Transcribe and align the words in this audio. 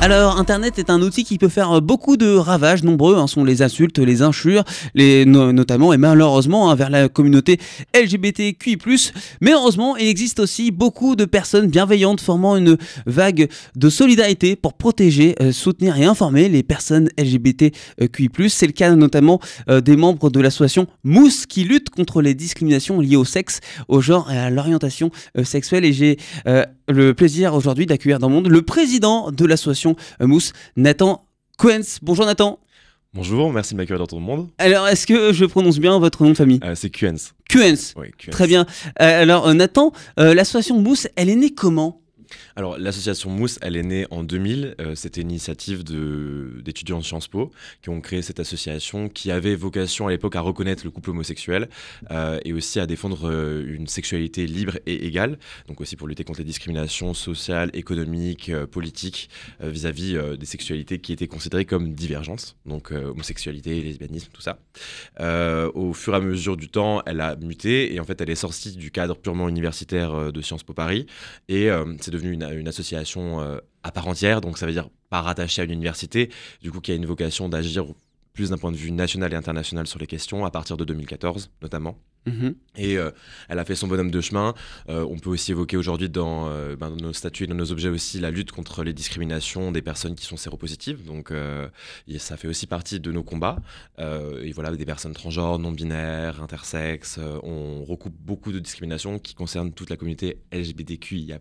Alors, 0.00 0.38
Internet 0.38 0.78
est 0.78 0.90
un 0.90 1.00
outil 1.00 1.24
qui 1.24 1.38
peut 1.38 1.48
faire 1.48 1.80
beaucoup 1.80 2.18
de 2.18 2.34
ravages. 2.34 2.84
Nombreux 2.84 3.16
hein, 3.16 3.26
sont 3.26 3.42
les 3.42 3.62
insultes, 3.62 3.98
les 3.98 4.20
injures, 4.20 4.62
les, 4.94 5.24
notamment 5.24 5.94
et 5.94 5.96
malheureusement 5.96 6.70
hein, 6.70 6.74
vers 6.74 6.90
la 6.90 7.08
communauté 7.08 7.58
LGBTQI+. 7.94 8.78
Mais 9.40 9.52
heureusement, 9.52 9.96
il 9.96 10.06
existe 10.06 10.40
aussi 10.40 10.70
beaucoup 10.70 11.16
de 11.16 11.24
personnes 11.24 11.68
bienveillantes 11.68 12.20
formant 12.20 12.56
une 12.56 12.76
vague 13.06 13.48
de 13.76 13.88
solidarité 13.88 14.56
pour 14.56 14.74
protéger, 14.74 15.36
euh, 15.40 15.52
soutenir 15.52 15.96
et 15.96 16.04
informer 16.04 16.50
les 16.50 16.62
personnes 16.62 17.08
LGBTQI+. 17.16 18.28
C'est 18.48 18.66
le 18.66 18.72
cas 18.72 18.94
notamment 18.94 19.40
euh, 19.70 19.80
des 19.80 19.96
membres 19.96 20.28
de 20.28 20.40
l'association 20.40 20.86
Mousse 21.04 21.46
qui 21.46 21.64
lutte 21.64 21.88
contre 21.88 22.20
les 22.20 22.34
discriminations 22.34 23.00
liées 23.00 23.16
au 23.16 23.24
sexe, 23.24 23.60
au 23.88 24.02
genre 24.02 24.30
et 24.30 24.36
à 24.36 24.50
l'orientation 24.50 25.10
euh, 25.38 25.44
sexuelle. 25.44 25.84
Et 25.84 25.92
j'ai 25.94 26.18
le 26.88 27.14
plaisir 27.14 27.54
aujourd'hui 27.54 27.86
d'accueillir 27.86 28.18
dans 28.18 28.28
le 28.28 28.34
monde 28.34 28.48
le 28.48 28.62
président 28.62 29.30
de 29.30 29.46
l'association 29.46 29.83
euh, 29.90 30.26
Mousse, 30.26 30.52
Nathan 30.76 31.26
Quens. 31.58 31.98
Bonjour 32.02 32.26
Nathan. 32.26 32.58
Bonjour, 33.12 33.52
merci 33.52 33.74
de 33.74 33.78
m'accueillir 33.78 34.00
dans 34.00 34.08
ton 34.08 34.18
monde. 34.18 34.48
Alors, 34.58 34.88
est-ce 34.88 35.06
que 35.06 35.32
je 35.32 35.44
prononce 35.44 35.78
bien 35.78 35.96
votre 36.00 36.24
nom 36.24 36.30
de 36.30 36.34
famille 36.34 36.58
euh, 36.64 36.74
C'est 36.74 36.90
Quens. 36.90 37.32
Quens. 37.48 37.94
Oui, 37.96 38.08
Très 38.30 38.48
bien. 38.48 38.66
Euh, 39.00 39.22
alors, 39.22 39.54
Nathan, 39.54 39.92
l'association 40.16 40.80
Mousse, 40.80 41.06
elle 41.14 41.28
est 41.28 41.36
née 41.36 41.54
comment? 41.54 42.03
Alors, 42.56 42.78
l'association 42.78 43.30
Mousse, 43.30 43.58
elle 43.62 43.76
est 43.76 43.82
née 43.82 44.06
en 44.10 44.22
2000. 44.22 44.76
Euh, 44.80 44.94
c'était 44.94 45.20
une 45.20 45.30
initiative 45.30 45.84
d'étudiants 45.84 46.98
de, 46.98 47.04
Sciences 47.04 47.28
Po 47.28 47.50
qui 47.82 47.90
ont 47.90 48.00
créé 48.00 48.22
cette 48.22 48.40
association 48.40 49.08
qui 49.08 49.30
avait 49.30 49.54
vocation 49.54 50.06
à 50.06 50.10
l'époque 50.10 50.36
à 50.36 50.40
reconnaître 50.40 50.84
le 50.84 50.90
couple 50.90 51.10
homosexuel 51.10 51.68
euh, 52.10 52.38
et 52.44 52.52
aussi 52.52 52.80
à 52.80 52.86
défendre 52.86 53.28
euh, 53.30 53.64
une 53.66 53.86
sexualité 53.86 54.46
libre 54.46 54.78
et 54.86 55.06
égale. 55.06 55.38
Donc, 55.68 55.80
aussi 55.80 55.96
pour 55.96 56.08
lutter 56.08 56.24
contre 56.24 56.40
les 56.40 56.44
discriminations 56.44 57.14
sociales, 57.14 57.70
économiques, 57.74 58.52
politiques 58.70 59.28
vis-à-vis 59.60 60.18
des 60.38 60.46
sexualités 60.46 60.98
qui 60.98 61.12
étaient 61.12 61.26
considérées 61.26 61.64
comme 61.64 61.94
divergentes. 61.94 62.56
Donc, 62.66 62.90
homosexualité, 62.92 63.80
lesbianisme, 63.82 64.28
tout 64.32 64.42
ça. 64.42 64.58
au 65.74 65.92
fur 65.92 66.14
et 66.14 66.16
à 66.16 66.20
mesure 66.20 66.56
du 66.56 66.68
temps, 66.68 67.02
elle 67.06 67.20
a 67.20 67.36
muté 67.36 67.94
et 67.94 68.00
en 68.00 68.04
fait, 68.04 68.20
elle 68.20 68.30
est 68.30 68.34
sortie 68.34 68.76
du 68.76 68.90
cadre 68.90 69.16
purement 69.16 69.48
universitaire 69.48 70.32
de 70.32 70.42
Sciences 70.42 70.62
Po 70.62 70.72
Paris 70.72 71.06
et 71.48 71.68
c'est 72.00 72.10
devenu 72.10 72.23
une 72.26 72.42
une, 72.42 72.68
association 72.68 73.40
euh, 73.40 73.58
à 73.82 73.90
part 73.90 74.08
entière, 74.08 74.40
donc 74.40 74.58
ça 74.58 74.66
veut 74.66 74.72
dire 74.72 74.88
pas 75.10 75.20
rattachée 75.20 75.62
à 75.62 75.64
une 75.64 75.72
université, 75.72 76.30
du 76.62 76.70
coup 76.70 76.80
qui 76.80 76.92
a 76.92 76.94
une 76.94 77.06
vocation 77.06 77.48
d'agir 77.48 77.86
plus 78.34 78.50
d'un 78.50 78.58
point 78.58 78.72
de 78.72 78.76
vue 78.76 78.90
national 78.90 79.32
et 79.32 79.36
international 79.36 79.86
sur 79.86 79.98
les 79.98 80.06
questions, 80.06 80.44
à 80.44 80.50
partir 80.50 80.76
de 80.76 80.84
2014 80.84 81.50
notamment. 81.62 81.98
Mhm. 82.26 82.54
Et 82.76 82.96
euh, 82.96 83.10
elle 83.48 83.58
a 83.58 83.64
fait 83.64 83.74
son 83.74 83.86
bonhomme 83.86 84.10
de 84.10 84.20
chemin. 84.20 84.54
Euh, 84.88 85.06
on 85.08 85.18
peut 85.18 85.30
aussi 85.30 85.50
évoquer 85.50 85.76
aujourd'hui 85.76 86.08
dans, 86.08 86.48
ben, 86.76 86.90
dans, 86.90 86.96
nos 86.96 87.12
statuts 87.12 87.44
et 87.44 87.46
dans 87.46 87.54
nos 87.54 87.70
objets 87.70 87.90
aussi 87.90 88.18
la 88.18 88.30
lutte 88.30 88.50
contre 88.50 88.82
les 88.82 88.92
discriminations 88.92 89.72
des 89.72 89.82
personnes 89.82 90.14
qui 90.14 90.24
sont 90.24 90.36
séropositives. 90.36 91.04
Donc 91.04 91.32
ça 92.18 92.36
fait 92.36 92.48
aussi 92.48 92.66
partie 92.66 92.98
de 92.98 93.12
nos 93.12 93.22
combats. 93.22 93.58
et 93.98 94.52
voilà, 94.52 94.74
des 94.74 94.86
personnes 94.86 95.12
transgenres, 95.12 95.58
non 95.58 95.72
binaires, 95.72 96.42
intersexes. 96.42 97.20
on 97.42 97.84
recoupe 97.84 98.16
beaucoup 98.18 98.52
de 98.52 98.58
discriminations 98.58 99.18
qui 99.18 99.34
concernent 99.34 99.72
toute 99.72 99.90
la 99.90 99.96
communauté 99.96 100.40
LGBTQIA+, 100.52 101.38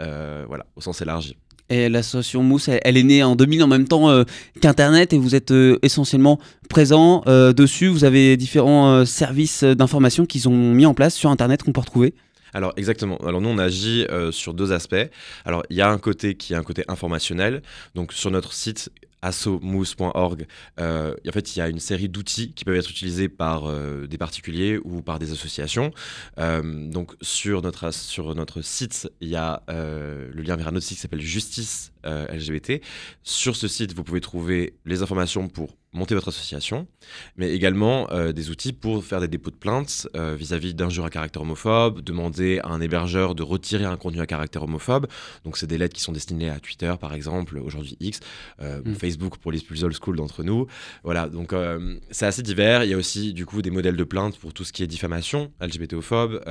euh, 0.00 0.44
voilà, 0.46 0.66
au 0.76 0.80
sens 0.80 1.00
élargi. 1.00 1.36
Et 1.68 1.88
l'association 1.88 2.42
Mousse, 2.42 2.68
elle, 2.68 2.96
est 2.96 3.02
née 3.02 3.22
en 3.22 3.36
2000 3.36 3.62
en 3.62 3.66
même 3.66 3.88
temps 3.88 4.08
euh, 4.08 4.24
qu'Internet 4.60 5.12
et 5.12 5.18
vous 5.18 5.34
êtes 5.34 5.50
euh, 5.50 5.78
essentiellement 5.82 6.38
présent 6.68 7.22
dessus. 7.26 7.88
Vous 7.88 8.04
avez 8.04 8.36
différents 8.36 9.04
services 9.04 9.62
d'information 9.62 10.26
qu'ils 10.26 10.48
ont 10.48 10.72
mis 10.72 10.84
en 10.84 10.94
place 10.94 11.14
sur 11.14 11.30
Internet 11.30 11.62
qu'on 11.62 11.72
peut 11.72 11.80
retrouver. 11.80 12.14
Alors 12.52 12.72
exactement. 12.76 13.18
Alors 13.18 13.40
nous 13.40 13.48
on 13.48 13.58
agit 13.58 14.04
sur 14.32 14.52
deux 14.52 14.72
aspects. 14.72 14.96
Alors 15.44 15.62
il 15.70 15.76
y 15.76 15.80
a 15.80 15.88
un 15.88 15.98
côté 15.98 16.34
qui 16.34 16.54
est 16.54 16.56
un 16.56 16.62
côté 16.64 16.82
informationnel. 16.88 17.62
Donc 17.94 18.12
sur 18.12 18.30
notre 18.30 18.52
site 18.52 18.90
assomousse.org, 19.26 20.46
euh, 20.80 21.14
en 21.26 21.32
fait, 21.32 21.56
il 21.56 21.58
y 21.58 21.62
a 21.62 21.68
une 21.68 21.80
série 21.80 22.08
d'outils 22.08 22.52
qui 22.52 22.64
peuvent 22.64 22.76
être 22.76 22.90
utilisés 22.90 23.28
par 23.28 23.66
euh, 23.66 24.06
des 24.06 24.18
particuliers 24.18 24.78
ou 24.84 25.02
par 25.02 25.18
des 25.18 25.32
associations. 25.32 25.90
Euh, 26.38 26.88
donc, 26.90 27.12
sur 27.20 27.62
notre, 27.62 27.92
sur 27.92 28.34
notre 28.34 28.62
site, 28.62 29.10
il 29.20 29.28
y 29.28 29.36
a 29.36 29.62
le 29.68 30.42
lien 30.42 30.56
vers 30.56 30.68
un 30.68 30.76
autre 30.76 30.86
site 30.86 30.96
qui 30.96 31.02
s'appelle 31.02 31.20
Justice 31.20 31.92
LGBT. 32.04 32.80
Sur 33.22 33.56
ce 33.56 33.68
site, 33.68 33.94
vous 33.94 34.04
pouvez 34.04 34.20
trouver 34.20 34.74
les 34.84 35.02
informations 35.02 35.48
pour 35.48 35.76
monter 35.96 36.14
votre 36.14 36.28
association, 36.28 36.86
mais 37.36 37.52
également 37.52 38.08
euh, 38.12 38.32
des 38.32 38.50
outils 38.50 38.72
pour 38.72 39.04
faire 39.04 39.20
des 39.20 39.28
dépôts 39.28 39.50
de 39.50 39.56
plaintes 39.56 40.08
euh, 40.14 40.36
vis-à-vis 40.38 40.74
d'injures 40.74 41.06
à 41.06 41.10
caractère 41.10 41.42
homophobe, 41.42 42.00
demander 42.02 42.60
à 42.62 42.68
un 42.68 42.80
hébergeur 42.80 43.34
de 43.34 43.42
retirer 43.42 43.84
un 43.84 43.96
contenu 43.96 44.20
à 44.20 44.26
caractère 44.26 44.62
homophobe. 44.62 45.06
Donc 45.44 45.56
c'est 45.56 45.66
des 45.66 45.78
lettres 45.78 45.94
qui 45.94 46.02
sont 46.02 46.12
destinées 46.12 46.50
à 46.50 46.60
Twitter 46.60 46.94
par 47.00 47.14
exemple, 47.14 47.58
aujourd'hui 47.58 47.96
X, 48.00 48.20
euh, 48.60 48.82
mm. 48.84 48.94
Facebook 48.94 49.38
pour 49.38 49.50
les 49.50 49.60
plus 49.60 49.82
old 49.84 49.96
school 50.00 50.16
d'entre 50.16 50.44
nous. 50.44 50.66
Voilà, 51.02 51.28
donc 51.28 51.54
c'est 52.10 52.26
assez 52.26 52.42
divers. 52.42 52.84
Il 52.84 52.90
y 52.90 52.94
a 52.94 52.96
aussi 52.96 53.32
du 53.32 53.46
coup 53.46 53.62
des 53.62 53.70
modèles 53.70 53.96
de 53.96 54.04
plaintes 54.04 54.38
pour 54.38 54.52
tout 54.52 54.64
ce 54.64 54.72
qui 54.72 54.82
est 54.82 54.86
diffamation, 54.86 55.52
LGBTophobe, 55.60 56.42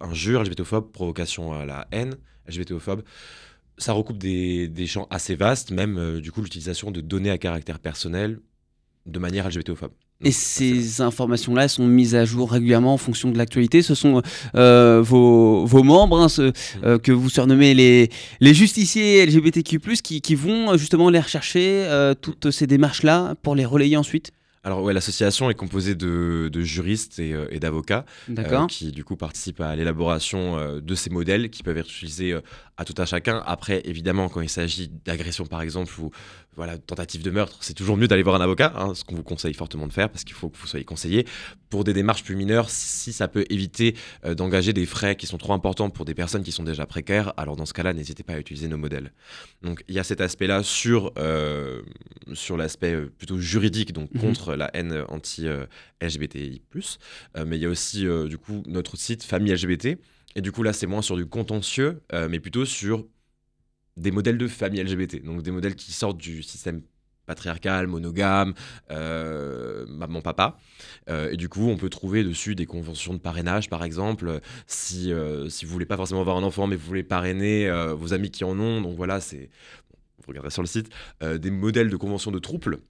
injures 0.00 0.42
LGBTophobe, 0.42 0.92
provocation 0.92 1.52
à 1.52 1.64
la 1.64 1.88
haine, 1.90 2.16
LGBTophobe 2.48 3.02
ça 3.76 3.92
recoupe 3.92 4.18
des, 4.18 4.68
des, 4.68 4.86
champs 4.86 5.08
assez 5.10 5.34
vastes, 5.34 5.72
même 5.72 6.20
du 6.20 6.30
coup 6.30 6.42
l'utilisation 6.42 6.92
de 6.92 7.00
données 7.00 7.30
à 7.30 7.38
caractère 7.38 7.80
personnel, 7.80 8.38
de 9.06 9.18
manière 9.18 9.48
LGBTophobe. 9.48 9.92
Et 10.22 10.32
ces 10.32 11.00
informations-là 11.00 11.68
sont 11.68 11.86
mises 11.86 12.14
à 12.14 12.24
jour 12.24 12.50
régulièrement 12.52 12.94
en 12.94 12.98
fonction 12.98 13.30
de 13.30 13.36
l'actualité. 13.36 13.82
Ce 13.82 13.94
sont 13.94 14.22
euh, 14.54 15.02
vos, 15.02 15.66
vos, 15.66 15.82
membres, 15.82 16.20
hein, 16.20 16.52
euh, 16.82 16.98
que 16.98 17.12
vous 17.12 17.28
surnommez 17.28 17.74
les, 17.74 18.10
les 18.40 18.54
justiciers 18.54 19.26
LGBTQ, 19.26 19.80
qui, 20.02 20.22
qui 20.22 20.34
vont 20.34 20.76
justement 20.78 21.10
les 21.10 21.20
rechercher, 21.20 21.84
euh, 21.86 22.14
toutes 22.14 22.50
ces 22.50 22.66
démarches-là, 22.66 23.34
pour 23.42 23.54
les 23.54 23.64
relayer 23.64 23.96
ensuite 23.96 24.32
alors 24.66 24.82
ouais, 24.82 24.94
l'association 24.94 25.50
est 25.50 25.54
composée 25.54 25.94
de, 25.94 26.48
de 26.50 26.62
juristes 26.62 27.18
et, 27.18 27.34
et 27.50 27.60
d'avocats 27.60 28.06
qui 28.70 28.92
du 28.92 29.04
coup 29.04 29.14
participent 29.14 29.60
à 29.60 29.76
l'élaboration 29.76 30.80
de 30.80 30.94
ces 30.94 31.10
modèles 31.10 31.50
qui 31.50 31.62
peuvent 31.62 31.76
être 31.76 31.90
utilisés 31.90 32.34
à 32.78 32.86
tout 32.86 32.94
un 32.96 33.04
chacun. 33.04 33.42
Après, 33.44 33.82
évidemment, 33.84 34.30
quand 34.30 34.40
il 34.40 34.48
s'agit 34.48 34.90
d'agression 35.04 35.44
par 35.44 35.60
exemple 35.60 35.92
ou 36.00 36.10
voilà, 36.56 36.78
tentative 36.78 37.22
de 37.22 37.30
meurtre, 37.30 37.58
c'est 37.60 37.74
toujours 37.74 37.96
mieux 37.96 38.08
d'aller 38.08 38.22
voir 38.22 38.36
un 38.36 38.40
avocat, 38.40 38.72
hein, 38.76 38.94
ce 38.94 39.04
qu'on 39.04 39.14
vous 39.14 39.22
conseille 39.22 39.54
fortement 39.54 39.86
de 39.86 39.92
faire 39.92 40.08
parce 40.08 40.24
qu'il 40.24 40.34
faut 40.34 40.48
que 40.48 40.56
vous 40.56 40.66
soyez 40.66 40.84
conseillé. 40.84 41.26
Pour 41.68 41.84
des 41.84 41.92
démarches 41.92 42.22
plus 42.22 42.36
mineures, 42.36 42.70
si 42.70 43.12
ça 43.12 43.26
peut 43.26 43.44
éviter 43.50 43.96
euh, 44.24 44.34
d'engager 44.34 44.72
des 44.72 44.86
frais 44.86 45.16
qui 45.16 45.26
sont 45.26 45.38
trop 45.38 45.52
importants 45.52 45.90
pour 45.90 46.04
des 46.04 46.14
personnes 46.14 46.42
qui 46.42 46.52
sont 46.52 46.62
déjà 46.62 46.86
précaires, 46.86 47.32
alors 47.36 47.56
dans 47.56 47.66
ce 47.66 47.72
cas-là, 47.72 47.92
n'hésitez 47.92 48.22
pas 48.22 48.34
à 48.34 48.38
utiliser 48.38 48.68
nos 48.68 48.76
modèles. 48.76 49.12
Donc 49.62 49.82
il 49.88 49.94
y 49.94 49.98
a 49.98 50.04
cet 50.04 50.20
aspect-là 50.20 50.62
sur, 50.62 51.12
euh, 51.18 51.82
sur 52.32 52.56
l'aspect 52.56 52.94
euh, 52.94 53.12
plutôt 53.18 53.38
juridique, 53.38 53.92
donc 53.92 54.12
mhm. 54.14 54.20
contre 54.20 54.54
la 54.54 54.70
haine 54.74 55.04
anti-LGBTI, 55.08 56.62
mais 57.46 57.56
il 57.56 57.62
y 57.62 57.66
a 57.66 57.68
aussi 57.68 58.06
du 58.28 58.38
coup 58.38 58.62
notre 58.66 58.96
site 58.96 59.22
Famille 59.24 59.52
LGBT. 59.52 59.98
Et 60.36 60.40
du 60.40 60.52
coup 60.52 60.62
là 60.62 60.72
c'est 60.72 60.86
moins 60.86 61.02
sur 61.02 61.16
du 61.16 61.26
contentieux, 61.26 62.00
mais 62.12 62.40
plutôt 62.40 62.64
sur 62.64 63.04
des 63.96 64.10
modèles 64.10 64.38
de 64.38 64.48
famille 64.48 64.82
LGBT, 64.82 65.24
donc 65.24 65.42
des 65.42 65.50
modèles 65.50 65.76
qui 65.76 65.92
sortent 65.92 66.18
du 66.18 66.42
système 66.42 66.82
patriarcal, 67.26 67.86
monogame, 67.86 68.54
euh, 68.90 69.86
maman-papa. 69.88 70.58
Euh, 71.08 71.30
et 71.30 71.36
du 71.36 71.48
coup, 71.48 71.68
on 71.68 71.76
peut 71.76 71.88
trouver 71.88 72.24
dessus 72.24 72.54
des 72.54 72.66
conventions 72.66 73.14
de 73.14 73.18
parrainage, 73.18 73.68
par 73.68 73.84
exemple, 73.84 74.40
si, 74.66 75.12
euh, 75.12 75.48
si 75.48 75.64
vous 75.64 75.72
voulez 75.72 75.86
pas 75.86 75.96
forcément 75.96 76.20
avoir 76.20 76.36
un 76.36 76.42
enfant, 76.42 76.66
mais 76.66 76.76
vous 76.76 76.86
voulez 76.86 77.02
parrainer 77.02 77.70
vos 77.96 78.12
amis 78.12 78.30
qui 78.30 78.44
en 78.44 78.58
ont. 78.58 78.80
Donc 78.80 78.96
voilà, 78.96 79.20
c'est, 79.20 79.50
vous 80.18 80.28
regarderez 80.28 80.50
sur 80.50 80.62
le 80.62 80.68
site, 80.68 80.90
des 81.22 81.50
modèles 81.50 81.90
de 81.90 81.96
conventions 81.96 82.30
de 82.30 82.38
troubles. 82.38 82.80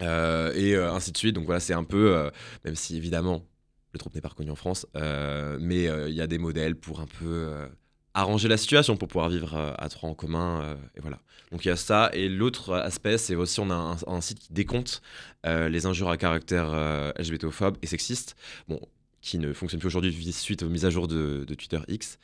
et 0.00 0.76
ainsi 0.76 1.12
de 1.12 1.16
suite. 1.16 1.34
Donc 1.34 1.46
voilà, 1.46 1.60
c'est 1.60 1.74
un 1.74 1.84
peu, 1.84 2.30
même 2.64 2.74
si 2.76 2.96
évidemment, 2.96 3.44
le 3.92 3.98
trouble 3.98 4.16
n'est 4.16 4.20
pas 4.20 4.28
reconnu 4.28 4.50
en 4.50 4.56
France, 4.56 4.86
mais 4.94 5.84
il 5.84 6.14
y 6.14 6.20
a 6.20 6.26
des 6.26 6.38
modèles 6.38 6.76
pour 6.76 7.00
un 7.00 7.06
peu 7.06 7.68
arranger 8.16 8.48
la 8.48 8.56
situation 8.56 8.96
pour 8.96 9.08
pouvoir 9.08 9.28
vivre 9.28 9.54
euh, 9.54 9.72
à 9.78 9.88
trois 9.88 10.08
en 10.08 10.14
commun. 10.14 10.62
Euh, 10.62 10.74
et 10.96 11.00
voilà. 11.00 11.20
Donc 11.52 11.64
il 11.64 11.68
y 11.68 11.70
a 11.70 11.76
ça. 11.76 12.10
Et 12.14 12.28
l'autre 12.28 12.74
aspect, 12.74 13.18
c'est 13.18 13.36
aussi 13.36 13.60
on 13.60 13.70
a 13.70 13.96
un, 14.06 14.20
site 14.20 14.38
qui 14.40 14.52
décompte 14.52 15.02
euh, 15.44 15.68
les 15.68 15.86
injures 15.86 16.08
à 16.08 16.16
caractère 16.16 16.72
LGBTophobe 17.18 17.76
et 17.82 17.86
sexiste. 17.86 18.34
Bon, 18.68 18.80
qui 19.20 19.38
ne 19.38 19.52
fonctionne 19.52 19.80
plus 19.80 19.88
aujourd'hui 19.88 20.32
suite 20.32 20.62
aux 20.62 20.68
mises 20.68 20.84
à 20.84 20.90
jour 20.90 21.08
de, 21.08 21.44
Twitter 21.48 21.80
X. 21.88 22.18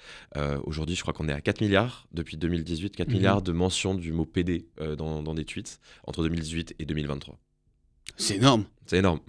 aujourd'hui, 0.64 0.94
je 0.94 1.02
crois 1.02 1.12
qu'on 1.12 1.28
est 1.28 1.32
à 1.32 1.40
4 1.40 1.60
milliards 1.60 2.06
depuis 2.12 2.36
2018, 2.36 2.94
4 2.94 3.08
mhm. 3.08 3.14
milliards 3.14 3.42
de 3.42 3.50
mentions 3.50 3.96
du 3.96 4.12
mot 4.12 4.24
PD 4.24 4.68
dans, 4.96 5.20
dans, 5.20 5.34
des 5.34 5.44
tweets 5.44 5.80
entre 6.06 6.22
2018 6.22 6.76
et 6.78 6.84
2023. 6.84 7.36
C'est 8.16 8.36
énorme. 8.36 8.64
C'est 8.86 8.98
énorme. 8.98 9.20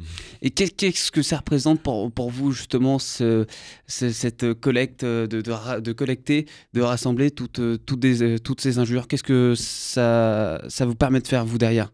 Et 0.41 0.50
qu'est-ce 0.50 1.12
que 1.12 1.21
ça 1.21 1.38
représente 1.38 1.81
pour, 1.81 2.12
pour 2.12 2.31
vous, 2.31 2.51
justement, 2.51 3.00
ce, 3.00 3.45
cette 3.88 4.53
collecte, 4.56 5.06
de, 5.06 5.25
de, 5.27 5.80
de, 5.80 5.91
collecter, 5.94 6.47
de 6.74 6.81
rassembler 6.81 7.31
toutes, 7.31 7.62
toutes, 7.85 8.00
des, 8.00 8.39
toutes 8.39 8.62
ces 8.62 8.80
injures? 8.80 9.07
Qu'est-ce 9.07 9.24
que 9.24 9.53
ça, 9.56 10.62
ça 10.68 10.85
vous 10.85 10.95
permet 10.95 11.21
de 11.21 11.27
faire, 11.27 11.45
vous, 11.45 11.57
derrière? 11.57 11.94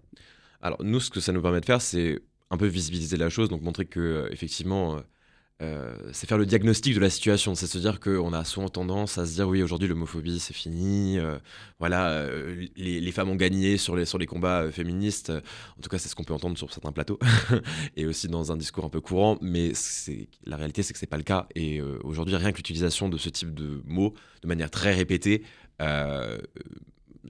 Alors, 0.61 0.83
nous, 0.83 0.99
ce 0.99 1.09
que 1.09 1.19
ça 1.19 1.31
nous 1.31 1.41
permet 1.41 1.61
de 1.61 1.65
faire, 1.65 1.81
c'est 1.81 2.19
un 2.49 2.57
peu 2.57 2.65
visibiliser 2.65 3.17
la 3.17 3.29
chose, 3.29 3.49
donc 3.49 3.61
montrer 3.61 3.85
que, 3.85 4.27
effectivement, 4.31 4.99
euh, 5.61 5.93
c'est 6.13 6.25
faire 6.27 6.37
le 6.37 6.45
diagnostic 6.45 6.95
de 6.95 7.01
la 7.01 7.09
situation. 7.09 7.53
C'est 7.53 7.67
se 7.67 7.77
dire 7.77 7.99
qu'on 7.99 8.31
a 8.31 8.45
souvent 8.45 8.69
tendance 8.69 9.17
à 9.17 9.25
se 9.25 9.33
dire 9.33 9.47
oui, 9.47 9.61
aujourd'hui 9.61 9.89
l'homophobie 9.89 10.39
c'est 10.39 10.53
fini, 10.53 11.19
euh, 11.19 11.37
voilà, 11.79 12.11
euh, 12.11 12.65
les, 12.77 13.11
femmes 13.11 13.29
ont 13.29 13.35
gagné 13.35 13.77
sur 13.77 13.95
les, 13.95 14.05
sur 14.05 14.17
les 14.17 14.25
combats 14.25 14.71
féministes. 14.71 15.31
En 15.31 15.81
tout 15.81 15.89
cas, 15.89 15.97
c'est 15.97 16.07
ce 16.07 16.15
qu'on 16.15 16.23
peut 16.23 16.33
entendre 16.33 16.57
sur 16.57 16.71
certains 16.71 16.93
plateaux 16.93 17.19
et 17.97 18.05
aussi 18.05 18.29
dans 18.29 18.51
un 18.53 18.57
discours 18.57 18.85
un 18.85 18.89
peu 18.89 19.01
courant. 19.01 19.37
Mais 19.41 19.73
la 20.45 20.55
réalité, 20.55 20.81
c'est 20.81 20.93
que 20.93 20.99
c'est 20.99 21.07
pas 21.07 21.17
le 21.17 21.23
cas. 21.23 21.47
Et 21.55 21.81
aujourd'hui, 21.81 22.35
rien 22.35 22.51
que 22.51 22.57
l'utilisation 22.57 23.09
de 23.09 23.17
ce 23.17 23.29
type 23.29 23.53
de 23.53 23.81
mots 23.85 24.13
de 24.41 24.47
manière 24.47 24.71
très 24.71 24.93
répétée 24.93 25.43
est 25.79 26.39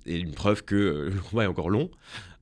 une 0.05 0.33
preuve 0.33 0.63
que 0.63 1.09
le 1.11 1.19
combat 1.29 1.45
est 1.45 1.47
encore 1.47 1.69
long. 1.71 1.89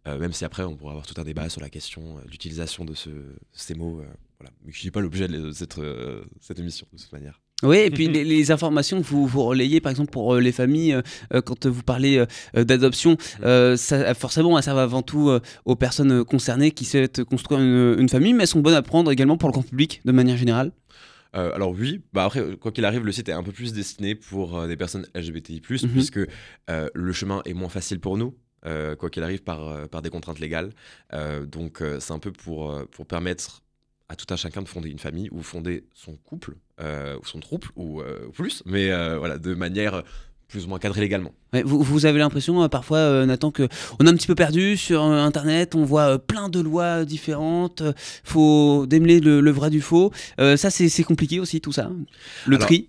même 0.05 0.33
si 0.33 0.43
après 0.43 0.63
on 0.63 0.75
pourrait 0.75 0.91
avoir 0.91 1.07
tout 1.07 1.19
un 1.19 1.23
débat 1.23 1.47
sur 1.47 1.61
la 1.61 1.69
question 1.69 2.17
d'utilisation 2.25 2.83
de 2.83 2.93
ce, 2.93 3.09
ces 3.53 3.75
mots 3.75 4.03
voilà. 4.39 4.53
Mais 4.63 4.71
je 4.71 4.79
suis 4.79 4.91
pas 4.91 5.01
l'objet 5.01 5.27
de 5.27 5.51
cette, 5.51 5.79
euh, 5.79 6.23
cette 6.39 6.59
émission 6.59 6.85
de 6.93 6.99
cette 6.99 7.11
manière. 7.11 7.41
Oui, 7.63 7.77
et 7.77 7.89
puis 7.89 8.07
les, 8.07 8.51
informations 8.51 9.01
que 9.01 9.07
vous, 9.07 9.25
vous 9.25 9.43
relayez, 9.43 9.81
par 9.81 9.89
exemple, 9.89 10.11
pour 10.11 10.35
euh, 10.35 10.39
les 10.39 10.51
familles, 10.51 11.01
euh, 11.33 11.41
quand 11.41 11.65
vous 11.65 11.81
parlez 11.81 12.23
d'adoption, 12.53 13.17
ça, 13.41 14.13
forcément, 14.13 14.61
ça 14.61 14.73
va 14.73 14.83
avant 14.83 15.01
tout 15.01 15.31
aux 15.65 15.75
personnes 15.75 16.23
concernées 16.23 16.71
qui 16.71 16.85
souhaitent 16.85 17.23
construire 17.23 17.61
une, 17.61 18.09
famille, 18.09 18.33
mais 18.33 18.43
elles 18.43 18.47
sont 18.47 18.59
bonnes 18.59 18.75
à 18.75 18.81
prendre 18.81 19.11
également 19.11 19.37
pour 19.37 19.49
le 19.49 19.53
grand 19.53 19.63
public, 19.63 20.01
de 20.05 20.11
manière 20.11 20.37
générale 20.37 20.71
alors 21.33 21.69
oui, 21.69 22.01
bah 22.13 22.23
après, 22.23 22.55
quoi 22.55 22.71
qu'il 22.71 22.83
arrive, 22.83 23.05
le 23.05 23.11
site 23.11 23.29
est 23.29 23.33
un 23.33 23.43
peu 23.43 23.51
plus 23.51 23.71
destiné 23.71 24.15
pour 24.15 24.65
des 24.65 24.75
personnes 24.75 25.05
LGBTI+, 25.13 25.61
mhm. 25.61 25.89
puisque 25.89 26.19
le 26.67 27.11
chemin 27.11 27.43
est 27.45 27.53
moins 27.53 27.69
facile 27.69 27.99
pour 27.99 28.17
nous. 28.17 28.33
quoi 28.63 29.09
qu'il 29.11 29.21
arrive 29.21 29.43
par, 29.43 29.87
par 29.89 30.01
des 30.01 30.09
contraintes 30.09 30.39
légales. 30.39 30.71
donc 31.45 31.83
c'est 31.99 32.13
un 32.13 32.17
peu 32.17 32.31
pour, 32.31 32.73
pour 32.89 33.05
permettre 33.05 33.61
à 34.09 34.15
tout 34.15 34.25
un 34.33 34.37
chacun 34.37 34.61
de 34.61 34.67
fonder 34.67 34.89
une 34.89 34.99
famille 34.99 35.29
ou 35.31 35.41
fonder 35.43 35.83
son 35.93 36.15
couple 36.15 36.55
euh, 36.81 37.17
ou 37.21 37.25
son 37.25 37.39
trouble 37.39 37.67
ou 37.75 38.01
euh, 38.01 38.29
plus, 38.33 38.63
mais 38.65 38.91
euh, 38.91 39.17
voilà, 39.17 39.37
de 39.37 39.53
manière 39.53 40.03
plus 40.47 40.63
ou 40.63 40.69
moins 40.69 40.79
cadrée 40.79 41.01
légalement. 41.01 41.33
vous, 41.65 41.83
vous, 41.83 42.05
avez 42.05 42.19
l'impression 42.19 42.69
parfois, 42.69 43.25
Nathan, 43.25 43.51
que 43.51 43.67
on 43.99 44.05
est 44.05 44.09
un 44.09 44.13
petit 44.13 44.27
peu 44.27 44.35
perdu 44.35 44.77
sur 44.77 45.03
Internet, 45.03 45.75
on 45.75 45.83
voit 45.83 46.19
plein 46.19 46.47
de 46.47 46.61
lois 46.61 47.03
différentes, 47.03 47.83
faut 48.23 48.85
démêler 48.87 49.19
le, 49.19 49.51
vrai 49.51 49.69
du 49.69 49.81
faux. 49.81 50.13
ça, 50.37 50.69
c'est 50.69 51.03
compliqué 51.03 51.41
aussi, 51.41 51.59
tout 51.59 51.73
ça, 51.73 51.91
le 52.45 52.57
tri? 52.57 52.87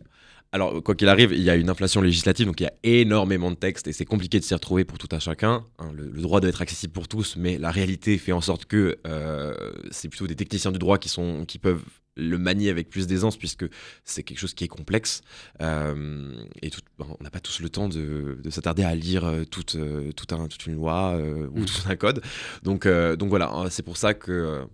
Alors, 0.51 0.83
quoi 0.83 0.95
qu'il 0.95 1.09
arrive, 1.09 1.33
il 1.33 1.43
y 1.43 1.51
a 1.51 1.57
une 1.57 1.69
inflation 1.69 2.01
législative, 2.01 2.47
donc 2.47 2.61
il 2.61 2.65
y 2.65 2.67
a 2.67 2.73
énormément 2.83 3.51
de 3.51 3.57
textes 3.57 3.87
et 3.87 3.93
c'est 3.93 4.07
compliqué 4.07 4.41
de 4.41 4.45
s'y 4.45 4.55
retrouver 4.55 4.85
pour 4.85 4.97
tout 4.97 5.09
un 5.13 5.19
chacun. 5.19 5.67
Hein. 5.79 5.91
le, 5.95 6.09
droit 6.23 6.41
doit 6.41 6.49
être 6.49 6.63
accessible 6.63 6.93
pour 6.93 7.07
tous, 7.07 7.37
mais 7.37 7.59
la 7.59 7.71
réalité 7.71 8.17
fait 8.17 8.33
en 8.33 8.41
sorte 8.41 8.65
que 8.65 8.99
euh, 9.07 9.55
c'est 9.91 10.09
plutôt 10.09 10.27
des 10.27 10.37
techniciens 10.37 10.73
du 10.73 10.79
droit 10.79 10.97
qui, 10.97 11.11
sont, 11.11 11.45
qui 11.45 11.59
peuvent 11.59 11.85
le 12.17 12.39
manier 12.39 12.71
avec 12.71 12.89
plus 12.89 13.07
d'aisance 13.07 13.37
puisque 13.37 13.67
c'est 14.05 14.23
quelque 14.23 14.39
chose 14.39 14.55
qui 14.55 14.65
est 14.65 14.69
complexe 14.69 15.21
euh, 15.61 16.35
et 16.63 16.71
on 16.99 17.23
n'a 17.23 17.31
pas 17.31 17.41
tous 17.41 17.61
le 17.61 17.69
temps 17.69 17.89
de, 17.89 18.39
s'attarder 18.49 18.83
à 18.83 18.95
lire 18.95 19.25
euh, 19.25 19.45
toute, 19.45 19.77
toute, 20.17 20.33
un, 20.33 20.49
toute 20.49 20.67
une 20.67 20.75
loi 20.75 21.15
ou 21.53 21.61
mm. 21.61 21.65
tout 21.67 21.83
un 21.89 21.97
code. 21.97 22.23
Donc, 22.63 22.89
donc 22.89 23.29
voilà, 23.29 23.51
hein, 23.53 23.69
c'est 23.69 23.85
pour 23.85 23.99
ça 23.99 24.15
que 24.15 24.67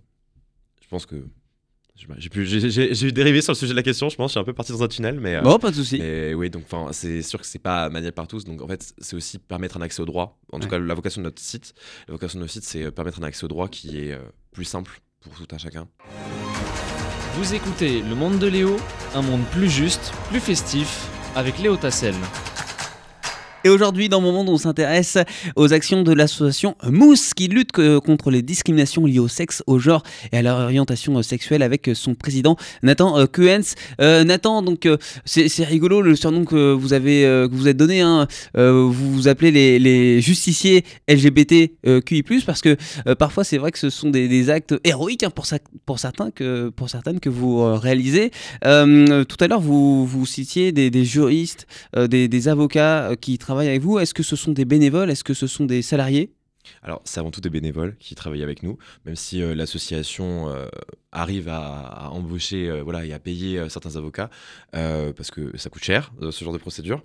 je 0.81 0.87
pense 0.87 1.05
que 1.05 1.25
j'ai 1.95 3.11
dérivé 3.11 3.41
sur 3.41 3.53
le 3.53 3.57
sujet 3.57 3.71
de 3.71 3.77
la 3.77 3.83
question, 3.83 4.09
je 4.09 4.15
pense, 4.15 4.31
je 4.31 4.33
suis 4.33 4.39
un 4.39 4.43
peu 4.43 4.53
parti 4.53 4.71
dans 4.73 4.83
un 4.83 4.87
tunnel, 4.87 5.19
mais. 5.19 5.41
bon, 5.41 5.57
pas 5.59 5.71
de 5.71 5.75
souci. 5.75 6.01
oui, 6.35 6.49
donc 6.49 6.63
c'est 6.91 7.21
sûr 7.21 7.39
que 7.39 7.45
c'est 7.45 7.59
pas 7.59 7.89
maniable 7.89 8.13
par 8.13 8.27
tous, 8.27 8.43
donc 8.43 8.61
en 8.61 8.67
fait, 8.67 8.93
c'est 8.97 9.15
aussi 9.15 9.39
permettre 9.39 9.77
un 9.77 9.81
accès 9.81 10.01
au 10.01 10.05
droit. 10.05 10.37
En 10.51 10.59
tout 10.59 10.67
cas, 10.67 10.77
la 10.77 10.93
vocation 10.93 11.21
de 11.21 11.25
notre 11.27 11.41
site, 11.41 11.73
la 12.07 12.13
vocation 12.13 12.39
de 12.39 12.43
notre 12.43 12.53
site, 12.53 12.63
c'est 12.63 12.83
euh, 12.83 12.91
permettre 12.91 13.19
un 13.19 13.23
accès 13.23 13.43
au 13.45 13.47
droit 13.47 13.67
qui 13.67 13.99
est 13.99 14.13
euh, 14.13 14.19
plus 14.51 14.65
simple 14.65 15.01
pour 15.21 15.33
tout 15.33 15.47
un 15.51 15.57
chacun. 15.57 15.87
Vous 17.37 17.53
écoutez 17.53 18.01
Le 18.01 18.15
Monde 18.15 18.39
de 18.39 18.47
Léo, 18.47 18.77
un 19.13 19.21
monde 19.21 19.43
plus 19.51 19.69
juste, 19.69 20.13
plus 20.29 20.39
festif, 20.39 21.09
avec 21.35 21.59
Léo 21.59 21.75
Tassel. 21.75 22.15
Et 23.65 23.69
aujourd'hui, 23.69 24.09
dans 24.09 24.21
mon 24.21 24.31
monde, 24.31 24.47
on 24.49 24.59
s'intéresse 24.59 25.17
aux 25.55 25.73
actions 25.73 26.03
de 26.03 26.13
l'association 26.13 26.75
Mousse 26.87 27.33
qui 27.33 27.47
lutte 27.47 27.71
contre 27.71 28.29
les 28.29 28.43
discriminations 28.43 29.07
liées 29.07 29.17
au 29.17 29.27
sexe, 29.27 29.63
au 29.65 29.79
genre 29.79 30.03
et 30.31 30.37
à 30.37 30.43
leur 30.43 30.59
orientation 30.59 31.19
sexuelle 31.23 31.63
avec 31.63 31.89
son 31.95 32.13
président 32.13 32.57
Nathan 32.83 33.25
Kuhens. 33.25 33.73
Euh, 33.99 34.23
Nathan, 34.23 34.61
donc 34.61 34.85
euh, 34.85 34.97
c'est 35.25 35.63
rigolo 35.63 36.03
le 36.03 36.15
surnom 36.15 36.45
que 36.45 36.73
vous 36.73 36.93
avez 36.93 37.25
euh, 37.25 37.49
que 37.49 37.55
vous 37.55 37.67
êtes 37.67 37.77
donné. 37.77 38.01
Hein. 38.01 38.27
vous 38.53 38.91
vous 38.91 39.27
appelez 39.27 39.79
les, 39.79 40.21
justiciers 40.21 40.85
LGBTQI+ 41.07 42.23
parce 42.45 42.61
que 42.61 42.77
parfois 43.15 43.43
c'est 43.43 43.57
vrai 43.57 43.71
que 43.71 43.79
ce 43.79 43.89
sont 43.89 44.11
des, 44.11 44.49
actes 44.51 44.75
héroïques 44.83 45.23
hein, 45.23 45.31
pour, 45.31 45.97
certains 45.97 46.29
que 46.29 46.69
pour 46.69 46.91
certaines 46.91 47.19
que 47.19 47.29
vous 47.29 47.65
réalisez. 47.79 48.29
tout 48.61 49.37
à 49.39 49.47
l'heure, 49.47 49.61
vous 49.61 50.25
citiez 50.27 50.71
des, 50.71 51.03
juristes, 51.03 51.65
des 51.95 52.47
avocats 52.47 53.13
qui 53.19 53.39
travaillent 53.39 53.54
avec 53.57 53.81
vous, 53.81 53.99
est-ce 53.99 54.13
que 54.13 54.23
ce 54.23 54.35
sont 54.35 54.51
des 54.51 54.65
bénévoles 54.65 55.09
Est-ce 55.09 55.23
que 55.23 55.33
ce 55.33 55.47
sont 55.47 55.65
des 55.65 55.81
salariés? 55.81 56.31
Alors, 56.81 57.01
c'est 57.05 57.19
avant 57.19 57.31
tout 57.31 57.41
des 57.41 57.49
bénévoles 57.49 57.95
qui 57.97 58.15
travaillent 58.15 58.43
avec 58.43 58.63
nous, 58.63 58.77
même 59.05 59.15
si 59.15 59.41
euh, 59.41 59.55
l'association 59.55 60.49
euh, 60.49 60.67
arrive 61.11 61.49
à, 61.49 62.09
embaucher 62.11 62.69
euh, 62.69 62.83
voilà, 62.83 63.05
et 63.05 63.13
à 63.13 63.19
payer 63.19 63.69
certains 63.69 63.95
avocats, 63.95 64.29
parce 64.71 65.31
que 65.31 65.55
ça 65.57 65.69
coûte 65.69 65.83
cher, 65.83 66.11
ce 66.31 66.43
genre 66.43 66.53
de 66.53 66.57
procédure. 66.57 67.03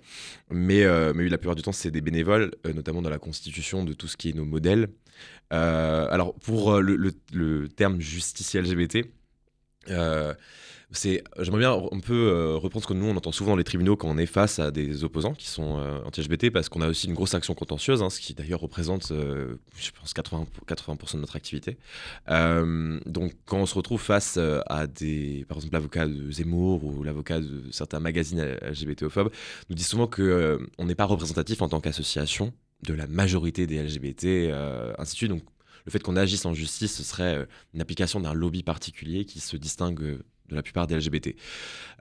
Mais, 0.49 0.83
mais 1.13 1.29
la 1.29 1.37
plupart 1.37 1.55
du 1.55 1.61
temps, 1.61 1.71
c'est 1.71 1.91
des 1.91 2.01
bénévoles, 2.01 2.51
notamment 2.73 3.01
dans 3.01 3.09
la 3.09 3.19
constitution 3.19 3.83
de 3.83 3.93
tout 3.93 4.07
ce 4.07 4.17
qui 4.17 4.29
est 4.29 4.33
nos 4.33 4.45
modèles. 4.45 4.89
alors, 5.49 6.33
pour 6.35 6.79
le, 6.79 6.95
le, 7.33 7.69
terme 7.69 8.01
justicier 8.01 8.61
LGBT, 8.61 9.07
c'est 10.91 11.23
j'aimerais 11.39 11.59
bien 11.59 11.71
un 11.73 11.99
peu 11.99 12.13
euh, 12.13 12.57
reprendre 12.57 12.83
ce 12.83 12.87
que 12.87 12.93
nous 12.93 13.05
on 13.05 13.15
entend 13.15 13.31
souvent 13.31 13.51
dans 13.51 13.57
les 13.57 13.63
tribunaux 13.63 13.95
quand 13.95 14.09
on 14.09 14.17
est 14.17 14.25
face 14.25 14.59
à 14.59 14.71
des 14.71 15.03
opposants 15.03 15.33
qui 15.33 15.47
sont 15.47 15.79
euh, 15.79 16.01
anti-LGBT 16.03 16.49
parce 16.51 16.67
qu'on 16.67 16.81
a 16.81 16.89
aussi 16.89 17.07
une 17.07 17.13
grosse 17.13 17.33
action 17.33 17.53
contentieuse, 17.53 18.03
hein, 18.03 18.09
ce 18.09 18.19
qui 18.19 18.33
d'ailleurs 18.33 18.59
représente, 18.59 19.11
euh, 19.11 19.55
je 19.77 19.91
pense, 19.91 20.13
80%, 20.13 20.45
80 20.67 20.97
de 21.13 21.17
notre 21.19 21.35
activité. 21.35 21.77
donc 22.27 23.33
quand 23.45 23.59
on 23.59 23.65
se 23.65 23.75
retrouve 23.75 24.01
face 24.01 24.37
à 24.37 24.87
des, 24.87 25.45
par 25.47 25.57
exemple, 25.57 25.73
l'avocat 25.73 26.07
de 26.07 26.31
Zemmour 26.31 26.83
ou 26.83 27.03
l'avocat 27.03 27.39
de 27.39 27.63
certains 27.71 27.99
magazines 27.99 28.57
LGBTophobes, 28.61 29.31
nous 29.69 29.75
dit 29.75 29.83
souvent 29.83 30.07
que 30.07 30.59
on 30.77 30.85
n'est 30.85 30.95
pas 30.95 31.05
représentatif 31.05 31.61
en 31.61 31.69
tant 31.69 31.79
qu'association 31.79 32.53
de 32.83 32.93
la 32.93 33.07
majorité 33.07 33.67
des 33.67 33.81
LGBT, 33.81 34.53
ainsi 34.97 35.13
de 35.13 35.17
suite. 35.17 35.29
Donc 35.29 35.43
le 35.85 35.91
fait 35.91 35.99
qu'on 35.99 36.15
agisse 36.15 36.45
en 36.45 36.53
justice, 36.53 36.95
ce 36.95 37.03
serait 37.03 37.47
une 37.73 37.81
application 37.81 38.19
d'un 38.19 38.33
lobby 38.33 38.63
particulier 38.63 39.25
qui 39.25 39.39
se 39.39 39.57
distingue 39.57 40.19
de 40.51 40.55
la 40.55 40.63
plupart 40.63 40.87
des 40.87 40.95
LGBT. 40.95 41.35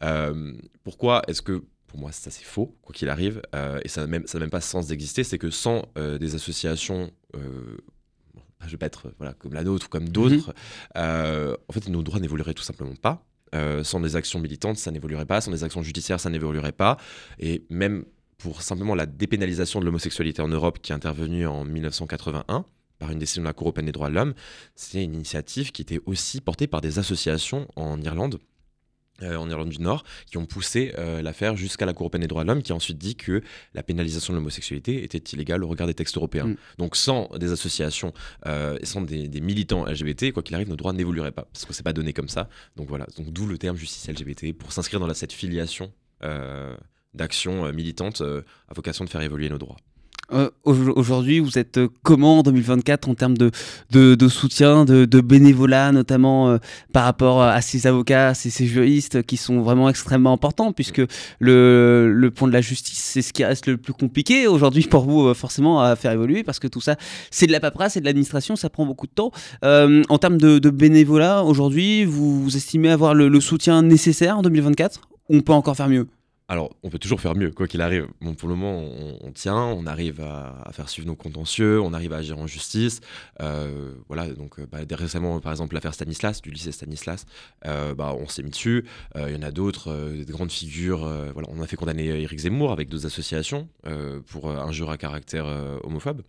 Euh, 0.02 0.54
pourquoi 0.84 1.22
est-ce 1.28 1.42
que 1.42 1.62
pour 1.86 1.98
moi, 1.98 2.12
ça 2.12 2.30
c'est 2.30 2.44
faux, 2.44 2.76
quoi 2.82 2.94
qu'il 2.94 3.08
arrive, 3.08 3.42
euh, 3.54 3.80
et 3.84 3.88
ça 3.88 4.02
n'a 4.02 4.06
même, 4.06 4.24
même 4.32 4.50
pas 4.50 4.60
sens 4.60 4.86
d'exister, 4.86 5.24
c'est 5.24 5.38
que 5.38 5.50
sans 5.50 5.86
euh, 5.98 6.18
des 6.18 6.36
associations, 6.36 7.10
je 7.34 8.66
ne 8.66 8.70
vais 8.70 8.76
pas 8.76 8.86
être 8.86 9.12
voilà, 9.18 9.32
comme 9.34 9.54
la 9.54 9.64
nôtre 9.64 9.86
ou 9.86 9.88
comme 9.88 10.08
d'autres, 10.08 10.54
mhm. 10.94 11.56
en 11.68 11.72
fait, 11.72 11.88
nos 11.88 12.02
droits 12.02 12.20
n'évolueraient 12.20 12.54
tout 12.54 12.62
simplement 12.62 12.94
pas. 12.94 13.24
sans 13.82 13.98
des 14.00 14.14
actions 14.14 14.38
militantes, 14.38 14.76
ça 14.76 14.92
n'évoluerait 14.92 15.26
pas. 15.26 15.40
Sans 15.40 15.50
des 15.50 15.64
actions 15.64 15.82
judiciaires, 15.82 16.20
ça 16.20 16.30
n'évoluerait 16.30 16.72
pas. 16.72 16.96
Et 17.40 17.64
même 17.70 18.04
pour 18.38 18.62
simplement 18.62 18.94
la 18.94 19.06
dépénalisation 19.06 19.80
de 19.80 19.84
l'homosexualité 19.84 20.42
en 20.42 20.48
Europe 20.48 20.78
qui 20.80 20.92
est 20.92 20.94
intervenue 20.94 21.46
en 21.46 21.64
1981, 21.64 22.64
par 23.00 23.10
une 23.10 23.18
décision 23.18 23.42
de 23.42 23.48
la 23.48 23.52
Cour 23.52 23.66
européenne 23.66 23.86
des 23.86 23.92
droits 23.92 24.10
de 24.10 24.14
l'homme. 24.14 24.34
C'est 24.76 25.02
une 25.02 25.14
initiative 25.14 25.72
qui 25.72 25.82
était 25.82 25.98
aussi 26.06 26.40
portée 26.40 26.68
par 26.68 26.80
des 26.80 27.00
associations 27.00 27.66
en 27.74 28.00
Irlande. 28.00 28.38
Euh, 29.22 29.36
en 29.36 29.50
Irlande 29.50 29.68
du 29.68 29.82
Nord, 29.82 30.02
qui 30.30 30.38
ont 30.38 30.46
poussé 30.46 30.94
euh, 30.96 31.20
l'affaire 31.20 31.54
jusqu'à 31.54 31.84
la 31.84 31.92
Cour 31.92 32.04
européenne 32.04 32.22
des 32.22 32.28
droits 32.28 32.42
de 32.42 32.48
l'homme, 32.48 32.62
qui 32.62 32.72
a 32.72 32.74
ensuite 32.74 32.96
dit 32.96 33.16
que 33.16 33.42
la 33.74 33.82
pénalisation 33.82 34.32
de 34.32 34.38
l'homosexualité 34.38 35.04
était 35.04 35.18
illégale 35.18 35.62
au 35.62 35.68
regard 35.68 35.86
des 35.86 35.92
textes 35.92 36.16
européens. 36.16 36.46
Mm. 36.46 36.56
Donc 36.78 36.96
sans 36.96 37.28
des 37.36 37.52
associations 37.52 38.14
euh, 38.46 38.78
et 38.80 38.86
sans 38.86 39.02
des, 39.02 39.28
militants 39.42 39.84
LGBT, 39.84 40.32
quoi 40.32 40.42
qu'il 40.42 40.54
arrive, 40.54 40.70
nos 40.70 40.76
droits 40.76 40.94
n'évolueraient 40.94 41.32
pas, 41.32 41.46
parce 41.52 41.66
que 41.66 41.74
c'est 41.74 41.82
pas 41.82 41.92
donné 41.92 42.14
comme 42.14 42.28
ça. 42.28 42.48
Donc 42.76 42.88
voilà, 42.88 43.06
donc 43.18 43.30
d'où 43.30 43.46
le 43.46 43.58
terme 43.58 43.76
justice 43.76 44.08
LGBT, 44.08 44.54
pour 44.54 44.72
s'inscrire 44.72 45.00
dans 45.00 45.12
cette 45.12 45.32
filiation 45.32 45.92
d'action 47.14 47.72
militante 47.72 48.22
à 48.22 48.74
vocation 48.74 49.04
de 49.04 49.10
faire 49.10 49.22
évoluer 49.22 49.48
nos 49.48 49.58
droits. 49.58 49.76
Euh, 50.32 50.50
aujourd'hui, 50.64 51.40
vous 51.40 51.58
êtes 51.58 51.78
euh, 51.78 51.88
comment 52.02 52.38
en 52.38 52.42
2024 52.42 53.08
en 53.08 53.14
termes 53.14 53.36
de, 53.36 53.50
soutien, 54.28 54.84
de, 54.84 55.20
bénévolat, 55.20 55.92
notamment 55.92 56.50
euh, 56.50 56.58
par 56.92 57.04
rapport 57.04 57.42
à 57.42 57.60
ces 57.60 57.86
avocats, 57.86 58.34
ces, 58.34 58.50
juristes 58.66 59.22
qui 59.22 59.36
sont 59.36 59.60
vraiment 59.60 59.88
extrêmement 59.88 60.32
importants, 60.32 60.72
puisque 60.72 61.02
le, 61.38 62.12
le 62.12 62.30
point 62.30 62.48
de 62.48 62.52
la 62.52 62.60
justice, 62.60 62.98
c'est 62.98 63.22
ce 63.22 63.32
qui 63.32 63.44
reste 63.44 63.66
le 63.66 63.76
plus 63.76 63.92
compliqué 63.92 64.46
aujourd'hui 64.46 64.84
pour 64.84 65.04
vous, 65.04 65.34
forcément, 65.34 65.80
à 65.82 65.96
faire 65.96 66.12
évoluer, 66.12 66.44
parce 66.44 66.58
que 66.58 66.68
tout 66.68 66.80
ça, 66.80 66.96
c'est 67.30 67.46
de 67.46 67.52
la 67.52 67.60
paperasse, 67.60 67.94
c'est 67.94 68.00
de 68.00 68.04
l'administration, 68.04 68.56
ça 68.56 68.70
prend 68.70 68.86
beaucoup 68.86 69.06
de 69.06 69.12
temps. 69.12 69.32
en 69.62 70.18
termes 70.18 70.38
de, 70.38 70.70
bénévolat, 70.70 71.42
aujourd'hui, 71.44 72.04
vous, 72.04 72.56
estimez 72.56 72.90
avoir 72.90 73.14
le, 73.14 73.28
le 73.28 73.40
soutien 73.40 73.82
nécessaire 73.82 74.38
en 74.38 74.42
2024 74.42 75.00
ou 75.28 75.36
on 75.36 75.40
peut 75.40 75.52
encore 75.52 75.76
faire 75.76 75.88
mieux? 75.88 76.06
Alors, 76.50 76.74
on 76.82 76.90
peut 76.90 76.98
toujours 76.98 77.20
faire 77.20 77.36
mieux, 77.36 77.52
quoi 77.52 77.68
qu'il 77.68 77.80
arrive. 77.80 78.08
Bon, 78.20 78.34
pour 78.34 78.48
le 78.48 78.56
moment, 78.56 78.82
on, 79.20 79.30
tient, 79.30 79.54
on 79.54 79.86
arrive 79.86 80.20
à, 80.20 80.68
faire 80.72 80.88
suivre 80.88 81.06
nos 81.06 81.14
contentieux, 81.14 81.80
on 81.80 81.92
arrive 81.92 82.12
à 82.12 82.16
agir 82.16 82.40
en 82.40 82.48
justice. 82.48 83.00
Euh, 83.40 83.92
voilà, 84.08 84.26
donc 84.26 84.58
euh, 84.58 84.66
bah, 84.66 84.80
récemment, 84.90 85.38
par 85.38 85.52
exemple, 85.52 85.76
l'affaire 85.76 85.94
Stanislas, 85.94 86.42
du 86.42 86.50
lycée 86.50 86.72
Stanislas, 86.72 87.24
euh, 87.66 87.94
bah, 87.94 88.16
on 88.18 88.26
s'est 88.26 88.42
mis 88.42 88.50
dessus. 88.50 88.84
Il 89.14 89.32
y 89.32 89.36
en 89.36 89.42
a 89.42 89.52
d'autres, 89.52 90.12
des 90.12 90.32
grandes 90.32 90.50
figures. 90.50 91.08
voilà, 91.32 91.46
on 91.52 91.62
a 91.62 91.68
fait 91.68 91.76
condamner 91.76 92.06
Eric 92.06 92.40
Zemmour 92.40 92.72
avec 92.72 92.88
deux 92.88 93.06
associations 93.06 93.68
pour 94.26 94.50
injure 94.50 94.90
à 94.90 94.96
caractère 94.96 95.46
homophobe. 95.84 96.22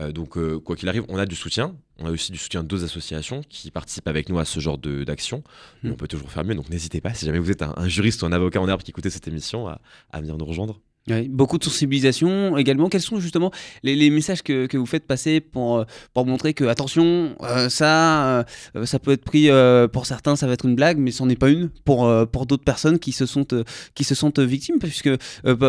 Euh, 0.00 0.12
donc, 0.12 0.36
euh, 0.36 0.58
quoi 0.58 0.76
qu'il 0.76 0.88
arrive, 0.88 1.04
on 1.08 1.18
a 1.18 1.26
du 1.26 1.36
soutien. 1.36 1.74
On 1.98 2.06
a 2.06 2.10
aussi 2.10 2.32
du 2.32 2.38
soutien 2.38 2.64
d'autres 2.64 2.84
associations 2.84 3.42
qui 3.48 3.70
participent 3.70 4.08
avec 4.08 4.28
nous 4.28 4.38
à 4.38 4.44
ce 4.44 4.58
genre 4.60 4.78
d'action. 4.78 5.42
Hmm. 5.82 5.92
On 5.92 5.94
peut 5.94 6.08
toujours 6.08 6.30
faire 6.30 6.44
mieux, 6.44 6.54
donc 6.54 6.70
n'hésitez 6.70 7.00
pas, 7.00 7.12
si 7.12 7.26
jamais 7.26 7.38
vous 7.38 7.50
êtes 7.50 7.62
un, 7.62 7.88
juriste 7.88 8.22
ou 8.22 8.26
un 8.26 8.32
avocat 8.32 8.60
en 8.60 8.68
herbe 8.68 8.82
qui 8.82 8.90
écoutez 8.90 9.10
cette 9.10 9.28
émission, 9.28 9.68
à, 9.68 9.80
venir 10.20 10.38
nous 10.38 10.46
rejoindre. 10.46 10.80
beaucoup 11.28 11.58
de 11.58 11.64
sensibilisation 11.64 12.56
également. 12.56 12.88
Quels 12.88 13.02
sont 13.02 13.20
justement 13.20 13.50
les, 13.82 14.08
messages 14.08 14.42
que, 14.42 14.74
vous 14.74 14.86
faites 14.86 15.06
passer 15.06 15.40
pour, 15.40 15.78
euh, 15.78 15.84
pour 16.14 16.24
montrer 16.24 16.54
que, 16.54 16.64
attention, 16.64 17.36
ça, 17.68 18.46
ça 18.84 18.98
peut 18.98 19.12
être 19.12 19.24
pris 19.24 19.50
pour 19.92 20.06
certains, 20.06 20.36
ça 20.36 20.46
va 20.46 20.54
être 20.54 20.64
une 20.64 20.76
blague, 20.76 20.96
mais 20.96 21.10
ce 21.10 21.22
n'en 21.22 21.28
est 21.28 21.36
pas 21.36 21.50
une 21.50 21.68
pour, 21.84 22.10
pour 22.32 22.46
d'autres 22.46 22.64
personnes 22.64 22.98
qui 22.98 23.12
se, 23.12 23.26
sont, 23.26 23.46
qui 23.94 24.04
se 24.04 24.14
sentent 24.14 24.40
victimes, 24.40 24.78
puisque 24.78 25.10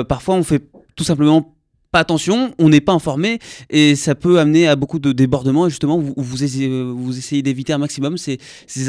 parfois 0.07 0.35
on 0.35 0.43
fait 0.43 0.63
tout 0.95 1.03
simplement 1.03 1.57
pas 1.91 1.99
attention, 1.99 2.53
on 2.57 2.69
n'est 2.69 2.81
pas 2.81 2.93
informé 2.93 3.39
et 3.69 3.95
ça 3.95 4.15
peut 4.15 4.39
amener 4.39 4.67
à 4.67 4.75
beaucoup 4.75 4.99
de 4.99 5.11
débordements. 5.11 5.67
Et 5.67 5.69
justement, 5.69 5.99
vous, 5.99 6.13
vous, 6.15 6.43
essayez, 6.43 7.41
d'éviter 7.41 7.73
un 7.73 7.77
maximum 7.77 8.17
ces, 8.17 8.39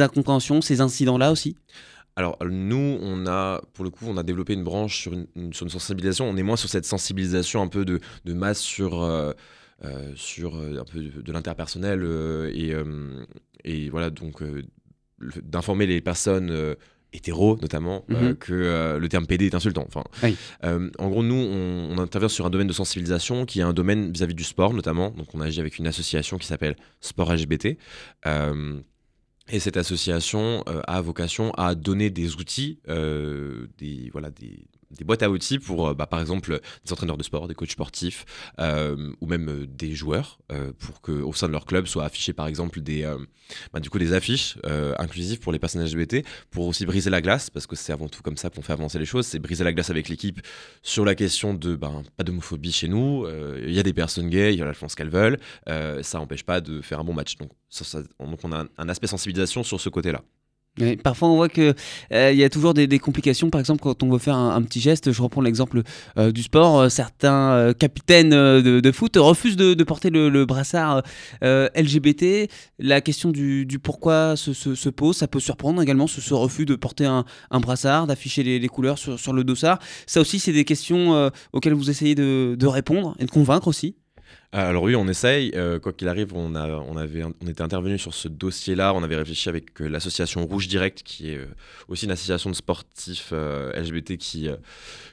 incompréhensions, 0.01 0.61
ces 0.61 0.81
incidents-là 0.81 1.33
aussi? 1.33 1.57
Alors 2.15 2.37
nous, 2.45 2.99
on 3.01 3.27
a, 3.27 3.61
pour 3.73 3.85
le 3.85 3.91
coup, 3.91 4.05
on 4.07 4.17
a 4.19 4.23
développé 4.23 4.53
une 4.53 4.65
branche 4.65 5.01
sur 5.01 5.13
une, 5.13 5.53
sensibilisation. 5.53 6.29
On 6.29 6.37
est 6.37 6.43
moins 6.43 6.57
sur 6.57 6.69
cette 6.69 6.85
sensibilisation 6.85 7.63
un 7.63 7.69
peu 7.69 7.85
de, 7.85 8.01
masse 8.27 8.61
sur, 8.61 9.03
euh, 9.03 9.33
euh, 9.85 10.13
sur 10.15 10.57
euh, 10.57 10.81
un 10.81 10.85
peu 10.85 11.01
de, 11.01 11.33
l'interpersonnel 11.33 12.05
et, 12.55 12.75
et, 13.65 13.89
voilà 13.89 14.11
donc 14.11 14.43
d'informer 15.43 15.87
les 15.87 16.01
personnes 16.01 16.77
hétéro 17.13 17.59
notamment 17.61 18.05
euh, 18.11 18.31
mhm. 18.31 18.37
que 18.37 18.53
euh, 18.53 18.99
le 18.99 19.09
terme 19.09 19.27
PD 19.27 19.47
est 19.47 19.55
insultant. 19.55 19.85
Enfin, 19.87 20.05
euh, 20.65 20.91
en 20.99 21.09
gros, 21.09 21.23
nous, 21.23 21.35
on, 21.35 21.99
intervient 21.99 22.29
sur 22.29 22.47
un 22.47 22.51
domaine 22.51 22.67
de 22.67 22.73
sensibilisation 22.73 23.47
qui 23.47 23.61
est 23.61 23.63
un 23.63 23.73
domaine 23.73 24.13
vis-à-vis 24.13 24.35
du 24.35 24.45
sport 24.45 24.75
notamment. 24.75 25.11
Donc, 25.11 25.35
on 25.35 25.41
agit 25.41 25.61
avec 25.61 25.79
une 25.79 25.87
association 25.87 26.39
qui 26.39 26.47
s'appelle 26.47 26.77
Sport 27.01 27.35
LGBT. 27.35 27.77
et 29.49 29.61
cette 29.61 29.77
association 29.77 30.65
a 30.87 31.01
vocation 31.01 31.51
à 31.53 31.75
donner 31.75 32.11
des 32.11 32.37
outils, 32.37 32.81
des, 32.87 34.11
voilà, 34.13 34.31
des, 34.31 34.67
des 34.97 35.05
boîtes 35.05 35.23
à 35.23 35.31
outils 35.31 35.59
pour, 35.59 35.89
euh, 35.89 35.95
bah, 35.95 36.07
par 36.07 36.21
exemple, 36.21 36.61
des 36.85 36.93
entraîneurs 36.93 37.17
de 37.17 37.23
sport, 37.23 37.49
des 37.49 37.55
coachs 37.55 37.71
sportifs, 37.71 38.25
euh, 38.59 39.13
ou 39.21 39.27
même 39.27 39.49
euh, 39.49 39.67
des 39.67 39.95
joueurs, 39.95 40.39
pour 40.79 41.01
qu'au 41.01 41.33
sein 41.33 41.47
de 41.47 41.53
leur 41.53 41.65
club 41.65 41.87
soient 41.87 42.05
affichés, 42.05 42.35
par 42.35 42.47
exemple, 42.47 42.83
des, 42.83 43.11
bah, 43.73 43.81
du 43.81 43.89
coup, 43.89 43.99
des 43.99 44.13
affiches 44.13 44.59
inclusives 44.99 45.41
pour 45.41 45.51
les 45.51 45.59
personnes 45.59 45.83
LGBT, 45.83 46.27
pour 46.51 46.67
aussi 46.67 46.85
briser 46.85 47.09
la 47.09 47.23
glace, 47.23 47.49
parce 47.49 47.67
que 47.67 47.75
c'est 47.75 47.93
avant 47.93 48.09
tout 48.09 48.23
comme 48.23 48.37
ça 48.37 48.51
qu'on 48.51 48.61
fait 48.61 48.75
avancer 48.75 48.99
les 48.99 49.07
choses, 49.07 49.27
c'est 49.27 49.39
briser 49.39 49.65
la 49.65 49.73
glace 49.73 49.89
avec 49.89 50.11
l'équipe 50.11 50.41
sur 50.83 51.07
la 51.07 51.15
question 51.15 51.55
de 51.55 51.75
ben, 51.75 52.03
pas 52.19 52.25
d'homophobie 52.25 52.73
chez 52.73 52.89
nous, 52.89 53.27
il 53.67 53.73
y 53.73 53.79
a 53.79 53.83
des 53.83 53.95
personnes 53.95 54.29
gays, 54.29 54.55
elles 54.55 54.75
font 54.75 54.91
ce 54.91 54.97
qu'elles 54.97 55.11
veulent, 55.11 55.39
ça 55.67 56.19
n'empêche 56.19 56.45
pas 56.45 56.61
de 56.61 56.83
faire 56.83 57.01
un 57.01 57.05
bon 57.05 57.15
match. 57.15 57.37
Donc, 57.37 57.53
donc 58.21 58.41
on 58.45 58.53
a 58.53 58.67
un 58.77 58.89
aspect 58.91 59.07
sensibilisation 59.07 59.63
sur 59.63 59.81
ce 59.81 59.89
côté-là 59.89 60.23
parfois, 61.03 61.29
on 61.29 61.37
voit 61.37 61.49
qu'il 61.49 61.75
euh, 62.13 62.33
y 62.33 62.45
a 62.45 62.49
toujours 62.49 62.75
des, 62.75 62.99
complications. 62.99 63.51
Par 63.51 63.61
exemple, 63.61 63.83
quand 63.83 64.03
on 64.03 64.11
veut 64.11 64.19
faire 64.19 64.37
un, 64.37 64.63
petit 64.63 64.81
geste, 64.81 65.13
je 65.13 65.23
reprends 65.23 65.41
l'exemple 65.41 65.83
euh, 66.19 66.33
du 66.33 66.43
sport. 66.43 66.81
Euh, 66.81 66.89
certains 66.89 67.73
capitaines 67.79 68.31
de, 68.31 68.93
foot 68.93 69.17
refusent 69.17 69.57
de, 69.57 69.85
porter 69.85 70.11
le, 70.11 70.45
brassard 70.45 71.03
LGBT. 71.43 72.51
La 72.79 73.01
question 73.01 73.31
du, 73.31 73.67
pourquoi 73.83 74.37
se, 74.37 74.89
pose. 74.89 75.17
Ça 75.17 75.29
peut 75.29 75.41
surprendre 75.41 75.83
également 75.83 76.07
ce, 76.07 76.35
refus 76.35 76.65
de 76.65 76.75
porter 76.75 77.05
un, 77.05 77.25
brassard, 77.61 78.07
d'afficher 78.07 78.43
les, 78.43 78.69
couleurs 78.69 78.99
sur, 78.99 79.33
le 79.33 79.45
dossard. 79.45 79.79
Ça 80.07 80.21
aussi, 80.21 80.39
c'est 80.39 80.53
des 80.53 80.65
questions 80.65 81.31
auxquelles 81.53 81.75
vous 81.75 81.91
essayez 81.91 82.15
de 82.15 82.67
répondre 82.67 83.15
et 83.19 83.25
de 83.27 83.31
convaincre 83.31 83.69
aussi. 83.69 83.97
Euh, 84.55 84.69
alors 84.69 84.83
oui, 84.83 84.95
on 84.95 85.09
essaye. 85.09 85.53
Euh, 85.55 85.79
quoi 85.81 85.93
qu'il 85.93 86.09
arrive, 86.09 86.35
on, 86.35 86.55
a, 86.55 86.69
on, 86.69 86.97
avait, 86.97 87.25
on 87.25 87.47
était 87.47 87.63
intervenu 87.63 87.99
sur 87.99 88.13
ce 88.13 88.29
dossier-là. 88.29 88.93
On 88.95 89.03
avait 89.03 89.17
réfléchi 89.17 89.49
avec 89.49 89.81
euh, 89.81 89.89
l'association 89.89 90.47
Rouge 90.47 90.69
Direct, 90.69 91.03
qui 91.03 91.31
est 91.31 91.41
aussi 91.89 92.05
une 92.05 92.11
association 92.11 92.51
de 92.51 92.55
sportifs 92.55 93.33
LGBT 93.33 94.17
qui, 94.19 94.49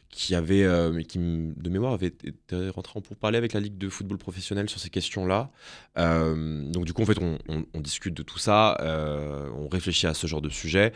qui 0.09 0.35
avait, 0.35 0.67
qui 1.07 1.19
de 1.19 1.69
mémoire, 1.69 1.93
avait 1.93 2.07
été 2.07 2.69
rentré 2.69 2.99
en 2.99 3.15
parler 3.15 3.37
avec 3.37 3.53
la 3.53 3.59
Ligue 3.59 3.77
de 3.77 3.87
football 3.89 4.17
professionnel 4.17 4.69
sur 4.69 4.79
ces 4.79 4.89
questions-là. 4.89 5.49
donc 5.95 6.85
du 6.85 6.93
coup, 6.93 7.01
en 7.01 7.05
fait, 7.05 7.19
on 7.19 7.79
discute 7.79 8.13
de 8.13 8.23
tout 8.23 8.39
ça. 8.39 8.77
on 9.55 9.67
réfléchit 9.69 10.07
à 10.07 10.13
ce 10.13 10.27
genre 10.27 10.41
de 10.41 10.49
sujet. 10.49 10.91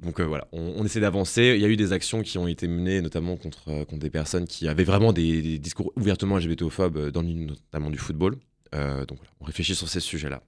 Donc 0.00 0.20
euh, 0.20 0.24
voilà, 0.24 0.48
on, 0.52 0.84
essaie 0.84 1.00
d'avancer. 1.00 1.54
Il 1.56 1.62
y 1.62 1.64
a 1.64 1.68
eu 1.68 1.76
des 1.76 1.92
actions 1.92 2.22
qui 2.22 2.36
ont 2.38 2.46
été 2.46 2.66
menées, 2.68 3.00
notamment 3.00 3.36
contre, 3.36 3.68
euh, 3.68 3.84
contre 3.84 4.00
des 4.00 4.10
personnes 4.10 4.46
qui 4.46 4.68
avaient 4.68 4.84
vraiment 4.84 5.12
des, 5.12 5.58
discours 5.58 5.92
ouvertement 5.96 6.36
LGBTophobes 6.36 6.96
euh, 6.96 7.10
dans 7.10 7.22
notamment 7.22 7.90
du 7.90 7.98
football. 7.98 8.34
donc 8.72 9.18
voilà, 9.18 9.30
on 9.40 9.44
réfléchit 9.44 9.74
sur 9.74 9.88
ces 9.88 10.00
sujets-là. 10.00 10.42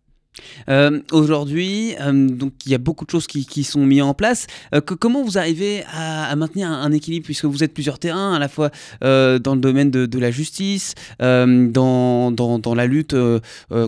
Euh, 0.68 1.00
aujourd'hui, 1.12 1.94
euh, 2.00 2.28
donc 2.28 2.52
il 2.66 2.72
y 2.72 2.74
a 2.74 2.78
beaucoup 2.78 3.04
de 3.04 3.10
choses 3.10 3.26
qui, 3.26 3.64
sont 3.64 3.84
mises 3.84 4.02
en 4.02 4.14
place. 4.14 4.46
Euh, 4.74 4.80
comment 4.80 5.22
vous 5.22 5.38
arrivez 5.38 5.84
à, 5.92 6.34
maintenir 6.36 6.68
un, 6.68 6.92
équilibre 6.92 7.24
puisque 7.24 7.44
vous 7.44 7.64
êtes 7.64 7.74
plusieurs 7.74 7.98
terrains, 7.98 8.34
à 8.34 8.38
la 8.38 8.48
fois 8.48 8.70
dans 9.00 9.54
le 9.54 9.60
domaine 9.60 9.90
de, 9.90 10.18
la 10.18 10.30
justice, 10.30 10.94
dans, 11.20 12.74
la 12.74 12.86
lutte 12.86 13.16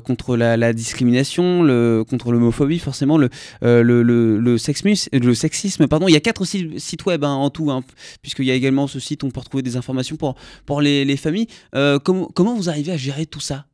contre 0.05 0.37
la, 0.37 0.73
discrimination, 0.73 2.05
contre 2.09 2.33
l'homophobie, 2.33 2.79
forcément, 2.79 3.19
le, 3.19 3.29
le, 3.63 4.03
le, 4.03 4.39
le 4.39 4.59
sexisme. 4.59 5.87
Il 6.09 6.13
y 6.13 6.17
a 6.17 6.21
quatre 6.21 6.45
sites 6.45 7.07
web 7.07 7.25
hein, 7.25 7.33
en 7.33 7.51
tout, 7.51 7.71
hein, 7.71 7.83
puisqu'il 8.23 8.47
y 8.47 8.51
a 8.51 8.55
également 8.55 8.87
ce 8.87 9.01
site 9.01 9.23
où 9.23 9.27
on 9.27 9.31
peut 9.31 9.41
retrouver 9.41 9.63
des 9.63 9.77
informations 9.77 10.17
pour, 10.17 10.81
les, 10.81 11.05
les 11.05 11.17
familles. 11.17 11.49
comment 11.73 12.55
vous 12.55 12.69
arrivez 12.69 12.93
à 12.93 12.97
gérer 12.97 13.27
tout 13.27 13.41
ça? 13.41 13.67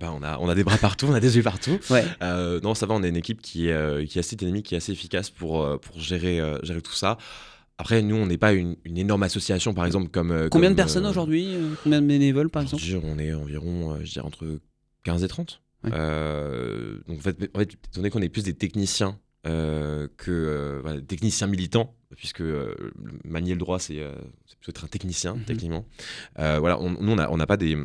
Bah, 0.00 0.12
on, 0.12 0.24
a, 0.24 0.38
on 0.38 0.48
a 0.48 0.56
des 0.56 0.64
bras 0.64 0.76
partout, 0.76 1.06
on 1.08 1.14
a 1.14 1.20
des 1.20 1.36
yeux 1.36 1.44
partout. 1.44 1.78
Euh, 2.20 2.60
non, 2.62 2.74
ça 2.74 2.86
va, 2.86 2.94
on 2.94 3.04
est 3.04 3.08
une 3.08 3.16
équipe 3.16 3.40
qui, 3.40 3.68
est, 3.68 3.72
euh, 3.72 4.04
qui 4.04 4.18
est 4.18 4.20
assez 4.20 4.34
dynamique, 4.34 4.66
qui 4.66 4.74
est 4.74 4.78
assez 4.78 4.90
efficace 4.90 5.30
pour, 5.30 5.62
euh, 5.62 5.78
pour 5.78 6.00
gérer, 6.00 6.40
gérer 6.64 6.82
tout 6.82 6.92
ça. 6.92 7.16
Après, 7.78 8.02
nous, 8.02 8.16
on 8.16 8.26
n'est 8.26 8.38
pas 8.38 8.52
une, 8.52 8.76
une, 8.84 8.98
énorme 8.98 9.22
association, 9.22 9.72
par 9.72 9.86
exemple, 9.86 10.08
comme. 10.08 10.48
Combien 10.50 10.70
de 10.70 10.76
personnes 10.76 11.06
aujourd'hui 11.06 11.54
Combien 11.84 12.02
de 12.02 12.06
bénévoles, 12.06 12.50
par 12.50 12.62
exemple? 12.62 12.82
On 13.04 13.18
est 13.18 13.32
environ, 13.34 13.98
je 14.02 14.12
dirais, 14.12 14.26
entre 14.26 14.58
15 15.04 15.22
et 15.22 15.28
30. 15.28 15.60
donc, 15.84 15.92
en 15.92 17.22
fait, 17.22 17.50
en 17.54 17.58
fait, 17.58 17.72
étant 17.72 17.78
donné 17.96 18.10
qu'on 18.10 18.22
est 18.22 18.28
plus 18.28 18.44
des 18.44 18.54
techniciens 18.54 19.18
que 19.44 20.82
des 20.96 21.04
techniciens 21.04 21.46
militants, 21.46 21.94
puisque 22.16 22.42
manier 23.24 23.52
le 23.52 23.60
droit, 23.60 23.78
c'est 23.78 24.02
plutôt 24.60 24.70
être 24.70 24.84
un 24.84 24.88
technicien, 24.88 25.34
mhm. 25.36 25.44
techniquement. 25.44 25.86
voilà, 26.36 26.80
on, 26.80 26.90
nous, 26.90 27.12
on 27.12 27.36
n'a 27.36 27.46
pas 27.46 27.56
des 27.56 27.76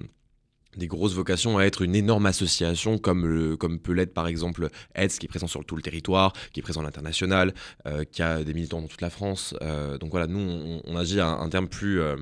des 0.77 0.87
grosses 0.87 1.13
vocations 1.13 1.57
à 1.57 1.63
être 1.63 1.81
une 1.81 1.95
énorme 1.95 2.25
association 2.25 2.97
comme, 2.97 3.57
peut 3.83 3.93
l'être 3.93 4.13
par 4.13 4.27
exemple 4.27 4.69
EDS 4.95 5.17
qui 5.19 5.25
est 5.25 5.29
présent 5.29 5.47
sur 5.47 5.65
tout 5.65 5.75
le 5.75 5.81
territoire, 5.81 6.33
qui 6.53 6.59
est 6.59 6.63
présent 6.63 6.81
à 6.81 6.83
l'international, 6.83 7.53
euh, 7.87 8.03
qui 8.03 8.21
a 8.21 8.43
des 8.43 8.53
militants 8.53 8.81
dans 8.81 8.87
toute 8.87 9.01
la 9.01 9.09
France. 9.09 9.55
Euh, 9.61 9.97
donc 9.97 10.11
voilà, 10.11 10.27
nous 10.27 10.81
on, 10.83 10.97
agit 10.97 11.19
à 11.19 11.27
un, 11.27 11.49
terme 11.49 11.67
plus, 11.67 12.01
euh, 12.01 12.15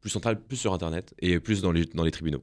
plus 0.00 0.10
central, 0.10 0.40
plus 0.40 0.56
sur 0.56 0.72
Internet 0.72 1.14
et 1.20 1.38
plus 1.40 1.62
dans 1.62 1.72
les, 1.72 1.84
dans 1.86 2.04
les 2.04 2.10
tribunaux. 2.10 2.42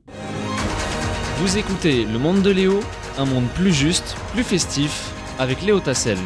Vous 1.40 1.58
écoutez 1.58 2.06
Le 2.06 2.18
Monde 2.18 2.42
de 2.42 2.50
Léo, 2.50 2.80
un 3.18 3.26
monde 3.26 3.48
plus 3.56 3.74
juste, 3.74 4.16
plus 4.34 4.44
festif, 4.44 5.12
avec 5.38 5.62
Léo 5.62 5.80
Tassel. 5.80 6.18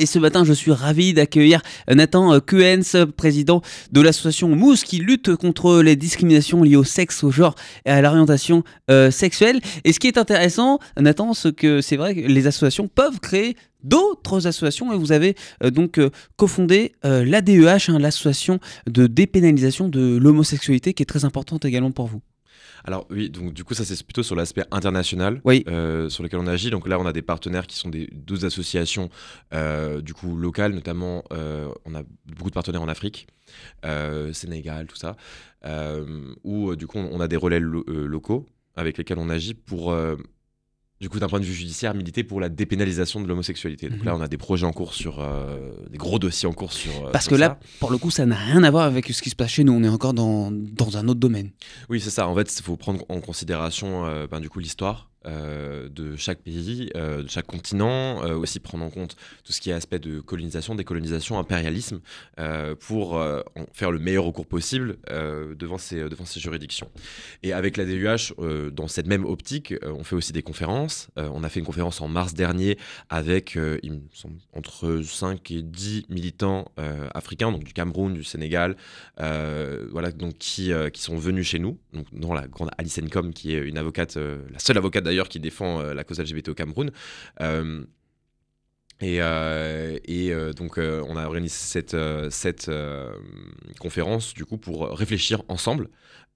Et 0.00 0.06
ce 0.06 0.18
matin, 0.18 0.44
je 0.44 0.54
suis 0.54 0.72
ravi 0.72 1.12
d'accueillir 1.12 1.60
Nathan 1.86 2.40
Kuhens, 2.40 3.04
président 3.18 3.60
de 3.92 4.00
l'association 4.00 4.48
Mousse, 4.48 4.82
qui 4.82 4.96
lutte 4.96 5.36
contre 5.36 5.82
les 5.82 5.94
discriminations 5.94 6.62
liées 6.62 6.76
au 6.76 6.84
sexe, 6.84 7.22
au 7.22 7.30
genre 7.30 7.54
et 7.84 7.90
à 7.90 8.00
l'orientation 8.00 8.64
euh, 8.90 9.10
sexuelle. 9.10 9.60
Et 9.84 9.92
ce 9.92 10.00
qui 10.00 10.06
est 10.06 10.16
intéressant, 10.16 10.78
Nathan, 10.98 11.34
c'est 11.34 11.54
que 11.54 11.82
c'est 11.82 11.98
vrai 11.98 12.14
que 12.14 12.20
les 12.20 12.46
associations 12.46 12.88
peuvent 12.88 13.20
créer 13.20 13.56
d'autres 13.84 14.46
associations 14.46 14.90
et 14.90 14.96
vous 14.96 15.12
avez 15.12 15.36
euh, 15.62 15.70
donc 15.70 15.98
euh, 15.98 16.08
cofondé 16.36 16.92
l'ADEH, 17.02 17.90
hein, 17.90 17.98
l'association 17.98 18.58
de 18.86 19.06
dépénalisation 19.06 19.90
de 19.90 20.16
l'homosexualité 20.16 20.94
qui 20.94 21.02
est 21.02 21.06
très 21.06 21.26
importante 21.26 21.66
également 21.66 21.90
pour 21.90 22.06
vous. 22.06 22.22
Alors 22.84 23.06
oui, 23.10 23.30
donc 23.30 23.52
du 23.52 23.64
coup 23.64 23.74
ça 23.74 23.84
c'est 23.84 24.02
plutôt 24.02 24.22
sur 24.22 24.36
l'aspect 24.36 24.64
international 24.70 25.40
euh, 25.46 26.08
sur 26.08 26.22
lequel 26.22 26.40
on 26.40 26.46
agit. 26.46 26.70
Donc 26.70 26.88
là 26.88 26.98
on 26.98 27.06
a 27.06 27.12
des 27.12 27.22
partenaires 27.22 27.66
qui 27.66 27.76
sont 27.76 27.88
des 27.88 28.08
deux 28.12 28.44
associations 28.44 29.10
euh, 29.52 30.00
du 30.00 30.14
coup 30.14 30.36
locales, 30.36 30.72
notamment 30.72 31.24
euh, 31.32 31.68
on 31.84 31.94
a 31.94 32.02
beaucoup 32.36 32.50
de 32.50 32.54
partenaires 32.54 32.82
en 32.82 32.88
Afrique, 32.88 33.26
Sénégal, 34.32 34.86
tout 34.86 34.96
ça, 34.96 35.16
où 36.44 36.74
du 36.76 36.86
coup 36.86 36.98
on 36.98 37.20
a 37.20 37.28
des 37.28 37.36
relais 37.36 37.60
locaux 37.60 38.46
avec 38.76 38.98
lesquels 38.98 39.18
on 39.18 39.28
agit 39.28 39.54
pour 39.54 39.94
du 41.00 41.08
coup, 41.08 41.18
d'un 41.18 41.28
point 41.28 41.40
de 41.40 41.44
vue 41.46 41.54
judiciaire, 41.54 41.94
militer 41.94 42.24
pour 42.24 42.40
la 42.40 42.50
dépénalisation 42.50 43.22
de 43.22 43.26
l'homosexualité. 43.26 43.88
Donc 43.88 44.04
là, 44.04 44.12
mhm. 44.12 44.20
on 44.20 44.22
a 44.22 44.28
des 44.28 44.36
projets 44.36 44.66
en 44.66 44.72
cours 44.72 44.92
sur. 44.92 45.20
Euh, 45.20 45.70
des 45.90 45.96
gros 45.96 46.18
dossiers 46.18 46.46
en 46.46 46.52
cours 46.52 46.74
sur. 46.74 47.06
Euh, 47.06 47.10
Parce 47.10 47.26
que 47.26 47.34
là, 47.34 47.58
pour 47.78 47.90
le 47.90 47.96
coup, 47.96 48.10
ça 48.10 48.26
n'a 48.26 48.36
rien 48.36 48.62
à 48.62 48.70
voir 48.70 48.84
avec 48.84 49.06
ce 49.06 49.22
qui 49.22 49.30
se 49.30 49.36
passe 49.36 49.50
chez 49.50 49.64
nous. 49.64 49.72
On 49.72 49.82
est 49.82 49.88
encore 49.88 50.12
dans, 50.12 50.50
dans 50.50 50.98
un 50.98 51.08
autre 51.08 51.20
domaine. 51.20 51.50
Oui, 51.88 52.00
c'est 52.00 52.10
ça. 52.10 52.28
En 52.28 52.34
fait, 52.34 52.54
il 52.54 52.62
faut 52.62 52.76
prendre 52.76 53.04
en 53.08 53.20
considération 53.20 54.04
euh, 54.04 54.26
ben, 54.26 54.40
du 54.40 54.50
coup 54.50 54.58
l'histoire 54.58 55.09
euh, 55.26 55.90
de 55.90 56.16
chaque 56.16 56.40
pays, 56.40 56.88
euh, 56.96 57.22
de 57.22 57.28
chaque 57.28 57.46
continent, 57.46 58.24
euh, 58.24 58.36
aussi 58.36 58.58
prendre 58.58 58.84
en 58.84 58.88
compte 58.88 59.16
tout 59.44 59.52
ce 59.52 59.60
qui 59.60 59.68
est 59.68 59.74
aspect 59.74 59.98
de 59.98 60.20
colonisation, 60.20 60.74
décolonisation, 60.74 61.38
impérialisme, 61.38 62.00
pour 62.78 63.22
faire 63.72 63.90
le 63.90 63.98
meilleur 63.98 64.24
recours 64.24 64.46
possible 64.46 64.96
devant, 65.08 65.78
ces, 65.78 66.08
devant 66.08 66.24
ces 66.24 66.40
juridictions. 66.40 66.90
Et 67.42 67.52
avec 67.52 67.76
la 67.76 67.84
DUH, 67.84 68.34
dans 68.72 68.88
cette 68.88 69.06
même 69.06 69.24
optique, 69.24 69.74
on 69.82 70.04
fait 70.04 70.16
aussi 70.16 70.32
des 70.32 70.42
conférences. 70.42 71.08
on 71.16 71.44
a 71.44 71.48
fait 71.48 71.60
une 71.60 71.66
conférence 71.66 72.00
en 72.00 72.08
mars 72.08 72.34
dernier 72.34 72.78
avec 73.10 73.58
entre 74.54 75.02
5 75.02 75.50
et 75.50 75.62
10 75.62 76.06
militants 76.08 76.70
africains, 77.14 77.52
donc 77.52 77.64
du 77.64 77.72
Cameroun, 77.72 78.14
du 78.14 78.24
Sénégal, 78.24 78.76
voilà, 79.18 80.12
donc 80.12 80.38
qui, 80.38 80.72
qui 80.92 81.02
sont 81.02 81.16
venus 81.16 81.46
chez 81.46 81.58
nous, 81.58 81.78
donc 81.92 82.06
dans 82.12 82.34
la 82.34 82.48
grande 82.48 82.70
Alice 82.78 82.98
Encom, 82.98 83.32
qui 83.32 83.54
est 83.54 83.60
une 83.60 83.78
avocate, 83.78 84.16
la 84.16 84.58
seule 84.58 84.78
avocate 84.78 85.04
d'ailleurs 85.10 85.28
qui 85.28 85.40
défend 85.40 85.80
euh, 85.80 85.92
la 85.92 86.04
cause 86.04 86.20
LGBT 86.20 86.50
au 86.50 86.54
Cameroun. 86.54 86.90
Euh, 89.02 89.98
et, 90.04 90.32
euh, 90.32 90.50
et 90.50 90.54
donc, 90.54 90.78
on 90.78 91.16
a 91.16 91.26
organisé 91.26 91.54
cette, 92.30 92.70
conférence 93.78 94.34
du 94.34 94.44
coup 94.44 94.58
pour 94.58 94.90
réfléchir 94.90 95.42
ensemble 95.48 95.88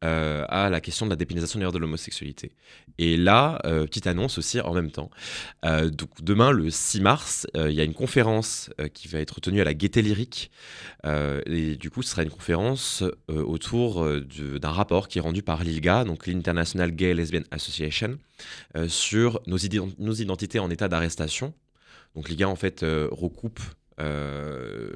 à 0.02 0.68
la 0.68 0.82
question 0.82 1.06
de 1.06 1.10
la 1.10 1.16
dépénalisation 1.16 1.58
de 1.58 1.78
l'homosexualité. 1.78 2.52
Et 2.98 3.16
là, 3.16 3.58
petite 3.62 4.06
annonce 4.06 4.36
aussi 4.36 4.60
en 4.60 4.74
même 4.74 4.90
temps. 4.90 5.08
donc, 5.62 6.10
demain, 6.20 6.50
le 6.50 6.68
6 6.68 7.00
mars, 7.00 7.46
il 7.54 7.72
y 7.72 7.80
a 7.80 7.84
une 7.84 7.94
conférence 7.94 8.68
qui 8.92 9.08
va 9.08 9.20
être 9.20 9.40
tenue 9.40 9.62
à 9.62 9.64
la 9.64 9.72
Gaieté 9.72 10.02
Lyrique. 10.02 10.50
et 11.06 11.76
du 11.76 11.88
coup, 11.88 12.02
ce 12.02 12.10
sera 12.10 12.22
une 12.22 12.30
conférence 12.30 13.02
autour 13.28 14.06
d'un 14.06 14.70
rapport 14.70 15.08
qui 15.08 15.16
est 15.16 15.22
rendu 15.22 15.42
par 15.42 15.64
l'ILGA, 15.64 16.04
donc 16.04 16.26
l'International 16.26 16.90
Gay 16.90 17.14
Lesbian 17.14 17.44
Association, 17.50 18.18
euh, 18.76 18.88
sur 18.88 19.40
nos, 19.46 19.56
identités 19.56 20.58
en 20.58 20.68
état 20.70 20.88
d'arrestation. 20.88 21.54
Donc 22.14 22.28
l'IGA 22.28 22.48
en 22.48 22.56
fait 22.56 22.82
euh, 22.82 23.08
recoupe 23.10 23.60
euh, 24.00 24.92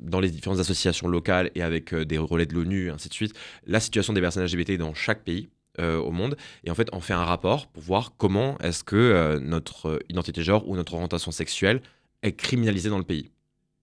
dans 0.00 0.20
les 0.20 0.30
différentes 0.30 0.60
associations 0.60 1.08
locales 1.08 1.50
et 1.54 1.62
avec 1.62 1.94
des 1.94 2.18
relais 2.18 2.46
de 2.46 2.54
l'ONU, 2.54 2.90
ainsi 2.90 3.08
de 3.08 3.14
suite, 3.14 3.34
la 3.66 3.80
situation 3.80 4.12
des 4.12 4.20
personnes 4.20 4.44
LGBT 4.44 4.72
dans 4.72 4.94
chaque 4.94 5.22
pays 5.24 5.48
au 5.80 6.12
monde. 6.12 6.36
Et 6.62 6.70
en 6.70 6.74
fait, 6.76 6.88
on 6.92 7.00
fait 7.00 7.14
un 7.14 7.24
rapport 7.24 7.66
pour 7.66 7.82
voir 7.82 8.12
comment 8.16 8.56
est-ce 8.58 8.84
que 8.84 9.40
notre 9.42 9.98
identité 10.08 10.44
genre 10.44 10.68
ou 10.68 10.76
notre 10.76 10.94
orientation 10.94 11.32
sexuelle 11.32 11.80
est 12.22 12.34
criminalisée 12.34 12.90
dans 12.90 12.98
le 12.98 13.04
pays. 13.04 13.30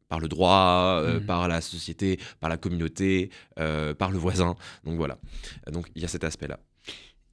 Par 0.08 0.22
le 0.22 0.30
droit, 0.30 1.04
mmh. 1.04 1.26
par 1.26 1.50
la 1.50 1.60
société, 1.60 2.18
par 2.40 2.50
la 2.50 2.56
communauté, 2.56 3.30
par 3.56 4.12
le 4.12 4.18
voisin. 4.18 4.56
Donc 4.86 4.96
voilà. 4.96 5.18
Donc 5.70 5.88
il 5.96 6.02
y 6.02 6.06
a 6.06 6.08
cet 6.08 6.24
aspect-là. 6.24 6.60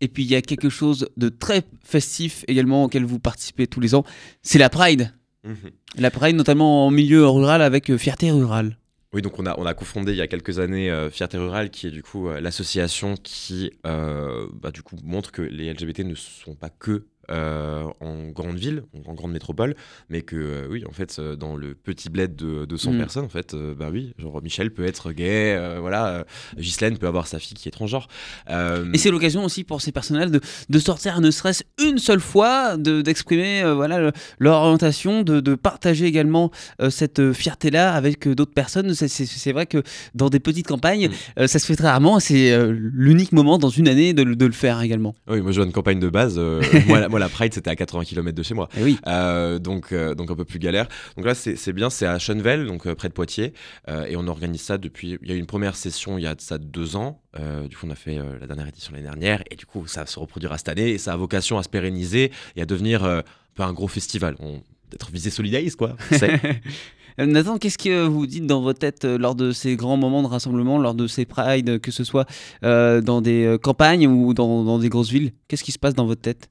Et 0.00 0.08
puis 0.08 0.24
il 0.24 0.30
y 0.30 0.34
a 0.34 0.42
quelque 0.42 0.70
chose 0.70 1.08
de 1.16 1.28
très 1.28 1.62
festif 1.84 2.44
également 2.48 2.84
auquel 2.84 3.04
vous 3.04 3.18
participez 3.18 3.66
tous 3.66 3.80
les 3.80 3.94
ans, 3.94 4.04
c'est 4.42 4.58
la 4.58 4.70
Pride. 4.70 5.12
Mhm. 5.44 5.70
La 5.96 6.10
Pride 6.10 6.36
notamment 6.36 6.86
en 6.86 6.90
milieu 6.90 7.26
rural 7.26 7.62
avec 7.62 7.90
euh, 7.90 7.98
Fierté 7.98 8.30
Rurale. 8.30 8.76
Oui, 9.12 9.22
donc 9.22 9.38
on 9.38 9.46
a, 9.46 9.58
on 9.58 9.64
a 9.64 9.72
cofondé 9.72 10.12
il 10.12 10.18
y 10.18 10.20
a 10.20 10.26
quelques 10.26 10.58
années 10.58 10.90
euh, 10.90 11.08
Fierté 11.08 11.38
Rurale, 11.38 11.70
qui 11.70 11.86
est 11.86 11.90
du 11.90 12.02
coup 12.02 12.28
euh, 12.28 12.40
l'association 12.40 13.14
qui 13.16 13.70
bah, 13.84 14.70
du 14.72 14.82
coup 14.82 14.96
montre 15.02 15.32
que 15.32 15.42
les 15.42 15.72
LGBT 15.72 16.00
ne 16.00 16.14
sont 16.14 16.54
pas 16.54 16.68
que 16.68 17.06
euh, 17.30 17.84
en 18.00 18.28
grande 18.30 18.56
ville, 18.56 18.84
en 19.06 19.12
grande 19.12 19.32
métropole, 19.32 19.74
mais 20.08 20.22
que 20.22 20.36
euh, 20.36 20.66
oui, 20.70 20.84
en 20.88 20.92
fait, 20.92 21.14
euh, 21.18 21.36
dans 21.36 21.56
le 21.56 21.74
petit 21.74 22.08
bled 22.08 22.34
de, 22.36 22.76
100 22.76 22.92
mm. 22.92 22.98
personnes, 22.98 23.24
en 23.26 23.28
fait, 23.28 23.54
bah 23.76 23.88
oui, 23.92 24.14
genre 24.18 24.40
Michel 24.42 24.70
peut 24.70 24.84
être 24.84 25.12
gay, 25.12 25.58
voilà, 25.78 26.24
Ghislaine 26.56 26.96
peut 26.96 27.06
avoir 27.06 27.26
sa 27.26 27.38
fille 27.38 27.54
qui 27.54 27.68
est 27.68 27.72
transgenre. 27.72 28.08
Et 28.48 28.98
c'est 28.98 29.10
l'occasion 29.10 29.44
aussi 29.44 29.64
pour 29.64 29.82
ces 29.82 29.92
personnels 29.92 30.30
de, 30.30 30.40
de 30.68 30.78
sortir, 30.78 31.20
ne 31.20 31.30
serait-ce 31.30 31.64
une 31.82 31.98
seule 31.98 32.20
fois, 32.20 32.76
d'exprimer 32.76 33.62
voilà 33.74 34.12
leur 34.38 34.62
orientation, 34.62 35.22
de, 35.22 35.40
de 35.40 35.54
partager 35.54 36.06
également 36.06 36.50
cette 36.88 37.32
fierté-là 37.32 37.92
avec 37.92 38.28
d'autres 38.28 38.54
personnes. 38.54 38.94
C'est 38.94 39.52
vrai 39.52 39.66
que 39.66 39.82
dans 40.14 40.30
des 40.30 40.40
petites 40.40 40.66
campagnes, 40.66 41.10
mm. 41.36 41.46
ça 41.46 41.58
se 41.58 41.66
fait 41.66 41.76
très 41.76 41.88
rarement. 41.88 42.20
C'est 42.20 42.56
l'unique 42.70 43.32
moment 43.32 43.58
dans 43.58 43.68
une 43.68 43.88
année 43.88 44.14
de, 44.14 44.24
de, 44.24 44.46
le 44.46 44.52
faire 44.52 44.80
également. 44.80 45.14
Oui, 45.28 45.40
moi 45.40 45.52
je 45.52 45.56
vois 45.56 45.66
une 45.66 45.72
campagne 45.72 46.00
de 46.00 46.08
base. 46.08 46.38
moi, 46.86 47.08
la 47.17 47.17
Pride, 47.28 47.52
c'était 47.54 47.70
à 47.70 47.76
80 47.76 48.04
km 48.04 48.36
de 48.36 48.42
chez 48.42 48.54
moi. 48.54 48.68
Eh 48.76 48.82
oui. 48.82 48.98
Euh, 49.06 49.58
donc, 49.58 49.92
euh, 49.92 50.14
donc 50.14 50.30
un 50.30 50.36
peu 50.36 50.44
plus 50.44 50.58
galère. 50.58 50.88
Donc 51.16 51.26
là, 51.26 51.34
c'est 51.34 51.72
bien, 51.72 51.90
c'est 51.90 52.06
à 52.06 52.18
Chenevel, 52.18 52.66
donc 52.66 52.86
euh, 52.86 52.94
près 52.94 53.08
de 53.08 53.14
Poitiers. 53.14 53.52
et 53.88 54.16
on 54.16 54.26
organise 54.28 54.62
ça 54.62 54.78
depuis. 54.78 55.18
Il 55.22 55.28
y 55.28 55.32
a 55.32 55.34
eu 55.34 55.38
une 55.38 55.46
première 55.46 55.76
session 55.76 56.18
il 56.18 56.24
y 56.24 56.26
a 56.26 56.34
ça 56.38 56.58
deux 56.58 56.96
ans. 56.96 57.20
du 57.68 57.76
coup, 57.76 57.86
on 57.86 57.90
a 57.90 57.96
fait 57.96 58.18
la 58.40 58.46
dernière 58.46 58.68
édition 58.68 58.92
l'année 58.92 59.04
dernière. 59.04 59.42
Et 59.50 59.56
du 59.56 59.66
coup, 59.66 59.86
ça 59.86 60.06
se 60.06 60.18
reproduira 60.18 60.58
cette 60.58 60.68
année. 60.68 60.90
Et 60.90 60.98
ça 60.98 61.12
a 61.12 61.16
vocation 61.16 61.58
à 61.58 61.62
se 61.62 61.68
pérenniser 61.68 62.30
et 62.56 62.62
à 62.62 62.66
devenir 62.66 63.04
un 63.04 63.22
peu 63.54 63.62
un 63.62 63.72
gros 63.72 63.88
festival. 63.88 64.36
On, 64.40 64.62
d'être 64.90 65.10
visé 65.10 65.30
solidaire, 65.30 65.62
quoi. 65.76 65.96
Nathan, 67.18 67.58
qu'est-ce 67.58 67.78
que 67.78 68.06
vous 68.06 68.28
dites 68.28 68.46
dans 68.46 68.62
votre 68.62 68.78
tête 68.78 69.04
lors 69.04 69.34
de 69.34 69.50
ces 69.50 69.74
grands 69.74 69.96
moments 69.96 70.22
de 70.22 70.28
rassemblement, 70.28 70.78
lors 70.78 70.94
de 70.94 71.08
ces 71.08 71.24
prides, 71.24 71.80
que 71.80 71.90
ce 71.90 72.04
soit 72.04 72.26
dans 72.62 73.20
des 73.20 73.56
campagnes 73.62 74.06
ou 74.06 74.34
dans, 74.34 74.64
dans 74.64 74.78
des 74.78 74.88
grosses 74.88 75.10
villes? 75.10 75.32
Qu'est-ce 75.48 75.64
qui 75.64 75.72
se 75.72 75.78
passe 75.78 75.94
dans 75.94 76.06
votre 76.06 76.22
tête? 76.22 76.48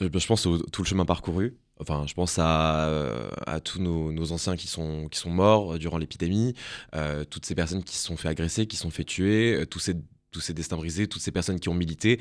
Je 0.00 0.26
pense 0.26 0.46
au 0.46 0.58
tout 0.58 0.82
le 0.82 0.86
chemin 0.86 1.04
parcouru. 1.04 1.56
Enfin, 1.80 2.04
je 2.06 2.14
pense 2.14 2.38
à, 2.38 2.88
euh, 2.88 3.28
à 3.46 3.60
tous 3.60 3.80
nos, 3.80 4.32
anciens 4.32 4.56
qui 4.56 4.68
sont, 4.68 5.08
qui 5.08 5.18
sont 5.18 5.30
morts 5.30 5.78
durant 5.78 5.98
l'épidémie, 5.98 6.54
euh, 6.94 7.24
toutes 7.24 7.44
ces 7.44 7.54
personnes 7.54 7.82
qui 7.82 7.96
se 7.96 8.06
sont 8.06 8.16
fait 8.16 8.28
agresser, 8.28 8.66
qui 8.66 8.76
se 8.76 8.82
sont 8.82 8.90
fait 8.90 9.04
tuer, 9.04 9.64
tous 9.68 9.80
ces 9.80 9.94
tous 10.30 10.40
ces 10.40 10.54
destins 10.54 10.78
brisés, 10.78 11.08
toutes 11.08 11.20
ces 11.20 11.30
personnes 11.30 11.60
qui 11.60 11.68
ont 11.68 11.74
milité, 11.74 12.18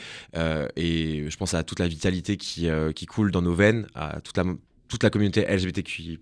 et 0.75 1.29
je 1.29 1.37
pense 1.37 1.53
à 1.53 1.63
toute 1.63 1.79
la 1.79 1.87
vitalité 1.87 2.35
qui, 2.35 2.67
qui 2.93 3.05
coule 3.05 3.31
dans 3.31 3.41
nos 3.41 3.53
veines, 3.53 3.87
à 3.95 4.19
toute 4.19 4.35
la, 4.35 4.43
toute 4.89 5.01
la 5.01 5.09
communauté 5.09 5.45
LGBTQI+, 5.47 6.19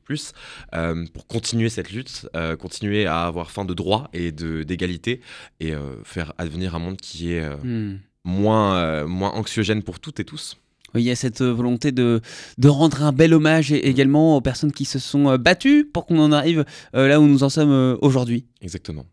pour 1.12 1.26
continuer 1.26 1.68
cette 1.70 1.92
lutte, 1.92 2.30
continuer 2.60 3.08
à 3.08 3.26
avoir 3.26 3.50
fin 3.50 3.66
de 3.66 3.74
droits 3.74 4.08
et 4.14 4.32
d'égalité, 4.32 5.22
et 5.60 5.74
faire 6.04 6.34
advenir 6.38 6.76
un 6.76 6.80
monde 6.80 6.98
qui 6.98 7.34
est 7.34 7.50
hmm. 7.50 7.98
moins, 8.24 9.06
moins 9.08 9.32
anxiogène 9.32 9.82
pour 9.82 10.00
toutes 10.00 10.20
et 10.20 10.26
tous 10.26 10.60
il 10.96 11.02
y 11.02 11.12
a 11.12 11.16
cette 11.16 11.42
euh, 11.42 11.54
volonté 11.54 11.92
de, 11.92 12.22
de 12.58 12.70
rendre 12.70 13.04
un 13.04 13.12
bel 13.12 13.34
hommage 13.34 13.72
également 13.72 14.38
aux 14.38 14.42
personnes 14.42 14.72
qui 14.72 14.86
se 14.86 15.00
sont 15.00 15.30
euh, 15.30 15.38
battues 15.38 15.86
pour 15.86 16.06
qu'on 16.06 16.20
en 16.20 16.32
arrive 16.32 16.66
euh, 16.96 17.08
là 17.08 17.20
où 17.20 17.28
nous 17.28 17.44
en 17.44 17.50
sommes 17.50 17.98
aujourd'hui. 18.02 18.46
Exactement. 18.62 19.06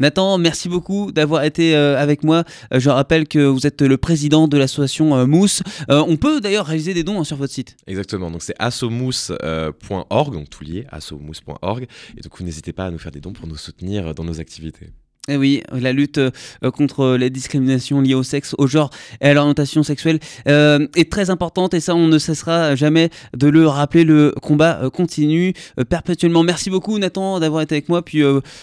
Nathan, 0.00 0.38
merci 0.38 0.68
beaucoup 0.70 1.12
d'avoir 1.12 1.44
été 1.44 1.74
avec 1.74 2.24
moi. 2.24 2.44
je 2.72 2.88
rappelle 2.88 3.28
que 3.28 3.40
vous 3.40 3.66
êtes 3.66 3.82
le 3.82 3.98
président 3.98 4.48
de 4.48 4.56
l'association 4.56 5.26
Mousse. 5.26 5.62
on 5.88 6.16
peut 6.16 6.40
d'ailleurs 6.40 6.64
réaliser 6.64 6.94
des 6.94 7.04
dons 7.04 7.20
hein, 7.20 7.24
sur 7.24 7.36
votre 7.36 7.52
site. 7.52 7.76
Exactement, 7.86 8.30
donc 8.30 8.42
c'est 8.42 8.54
assomousse.org, 8.58 10.34
donc 10.34 10.48
tout 10.48 10.64
lié, 10.64 10.86
assomousse.org. 10.90 11.86
Et 12.16 12.20
donc 12.22 12.40
n'hésitez 12.40 12.72
pas 12.72 12.86
à 12.86 12.90
nous 12.90 12.98
faire 12.98 13.12
des 13.12 13.20
dons 13.20 13.34
pour 13.34 13.46
nous 13.46 13.56
soutenir 13.56 14.14
dans 14.14 14.24
nos 14.24 14.40
activités. 14.40 14.90
Eh 15.28 15.36
oui, 15.36 15.62
la 15.72 15.92
lutte 15.92 16.18
euh, 16.18 16.30
contre 16.72 17.16
les 17.16 17.30
discriminations 17.30 18.00
liées 18.00 18.14
au 18.14 18.22
sexe, 18.22 18.54
au 18.58 18.66
genre 18.66 18.90
et 19.20 19.28
à 19.28 19.34
l'orientation 19.34 19.82
sexuelle 19.82 20.18
euh, 20.48 20.86
est 20.96 21.10
très 21.10 21.30
importante 21.30 21.74
et 21.74 21.80
ça, 21.80 21.94
on 21.94 22.08
ne 22.08 22.18
cessera 22.18 22.74
jamais 22.74 23.10
de 23.36 23.48
le 23.48 23.66
rappeler. 23.66 24.04
Le 24.04 24.34
combat 24.42 24.80
euh, 24.82 24.90
continue 24.90 25.52
perpétuellement. 25.88 26.42
Merci 26.42 26.70
beaucoup, 26.70 26.98
Nathan, 26.98 27.40
d'avoir 27.40 27.62
été 27.62 27.74
avec 27.74 27.88
moi. 27.88 28.02
Puis 28.02 28.22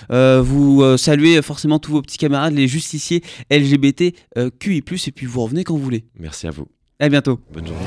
vous 0.09 0.97
saluez 0.97 1.41
forcément 1.41 1.79
tous 1.79 1.91
vos 1.91 2.01
petits 2.01 2.17
camarades, 2.17 2.53
les 2.53 2.67
justiciers 2.67 3.21
LGBT 3.51 4.15
QI, 4.59 4.77
et 4.77 5.11
puis 5.11 5.25
vous 5.25 5.41
revenez 5.41 5.63
quand 5.63 5.75
vous 5.75 5.83
voulez. 5.83 6.05
Merci 6.19 6.47
à 6.47 6.51
vous. 6.51 6.67
À 6.99 7.09
bientôt. 7.09 7.39
Bonne 7.53 7.67
journée. 7.67 7.85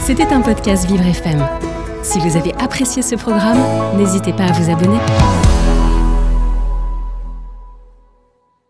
C'était 0.00 0.26
un 0.26 0.40
podcast 0.40 0.86
Vivre 0.86 1.06
FM. 1.06 1.44
Si 2.02 2.18
vous 2.18 2.36
avez 2.36 2.52
apprécié 2.54 3.02
ce 3.02 3.14
programme, 3.14 3.58
n'hésitez 3.96 4.32
pas 4.32 4.44
à 4.44 4.52
vous 4.52 4.70
abonner. 4.70 4.98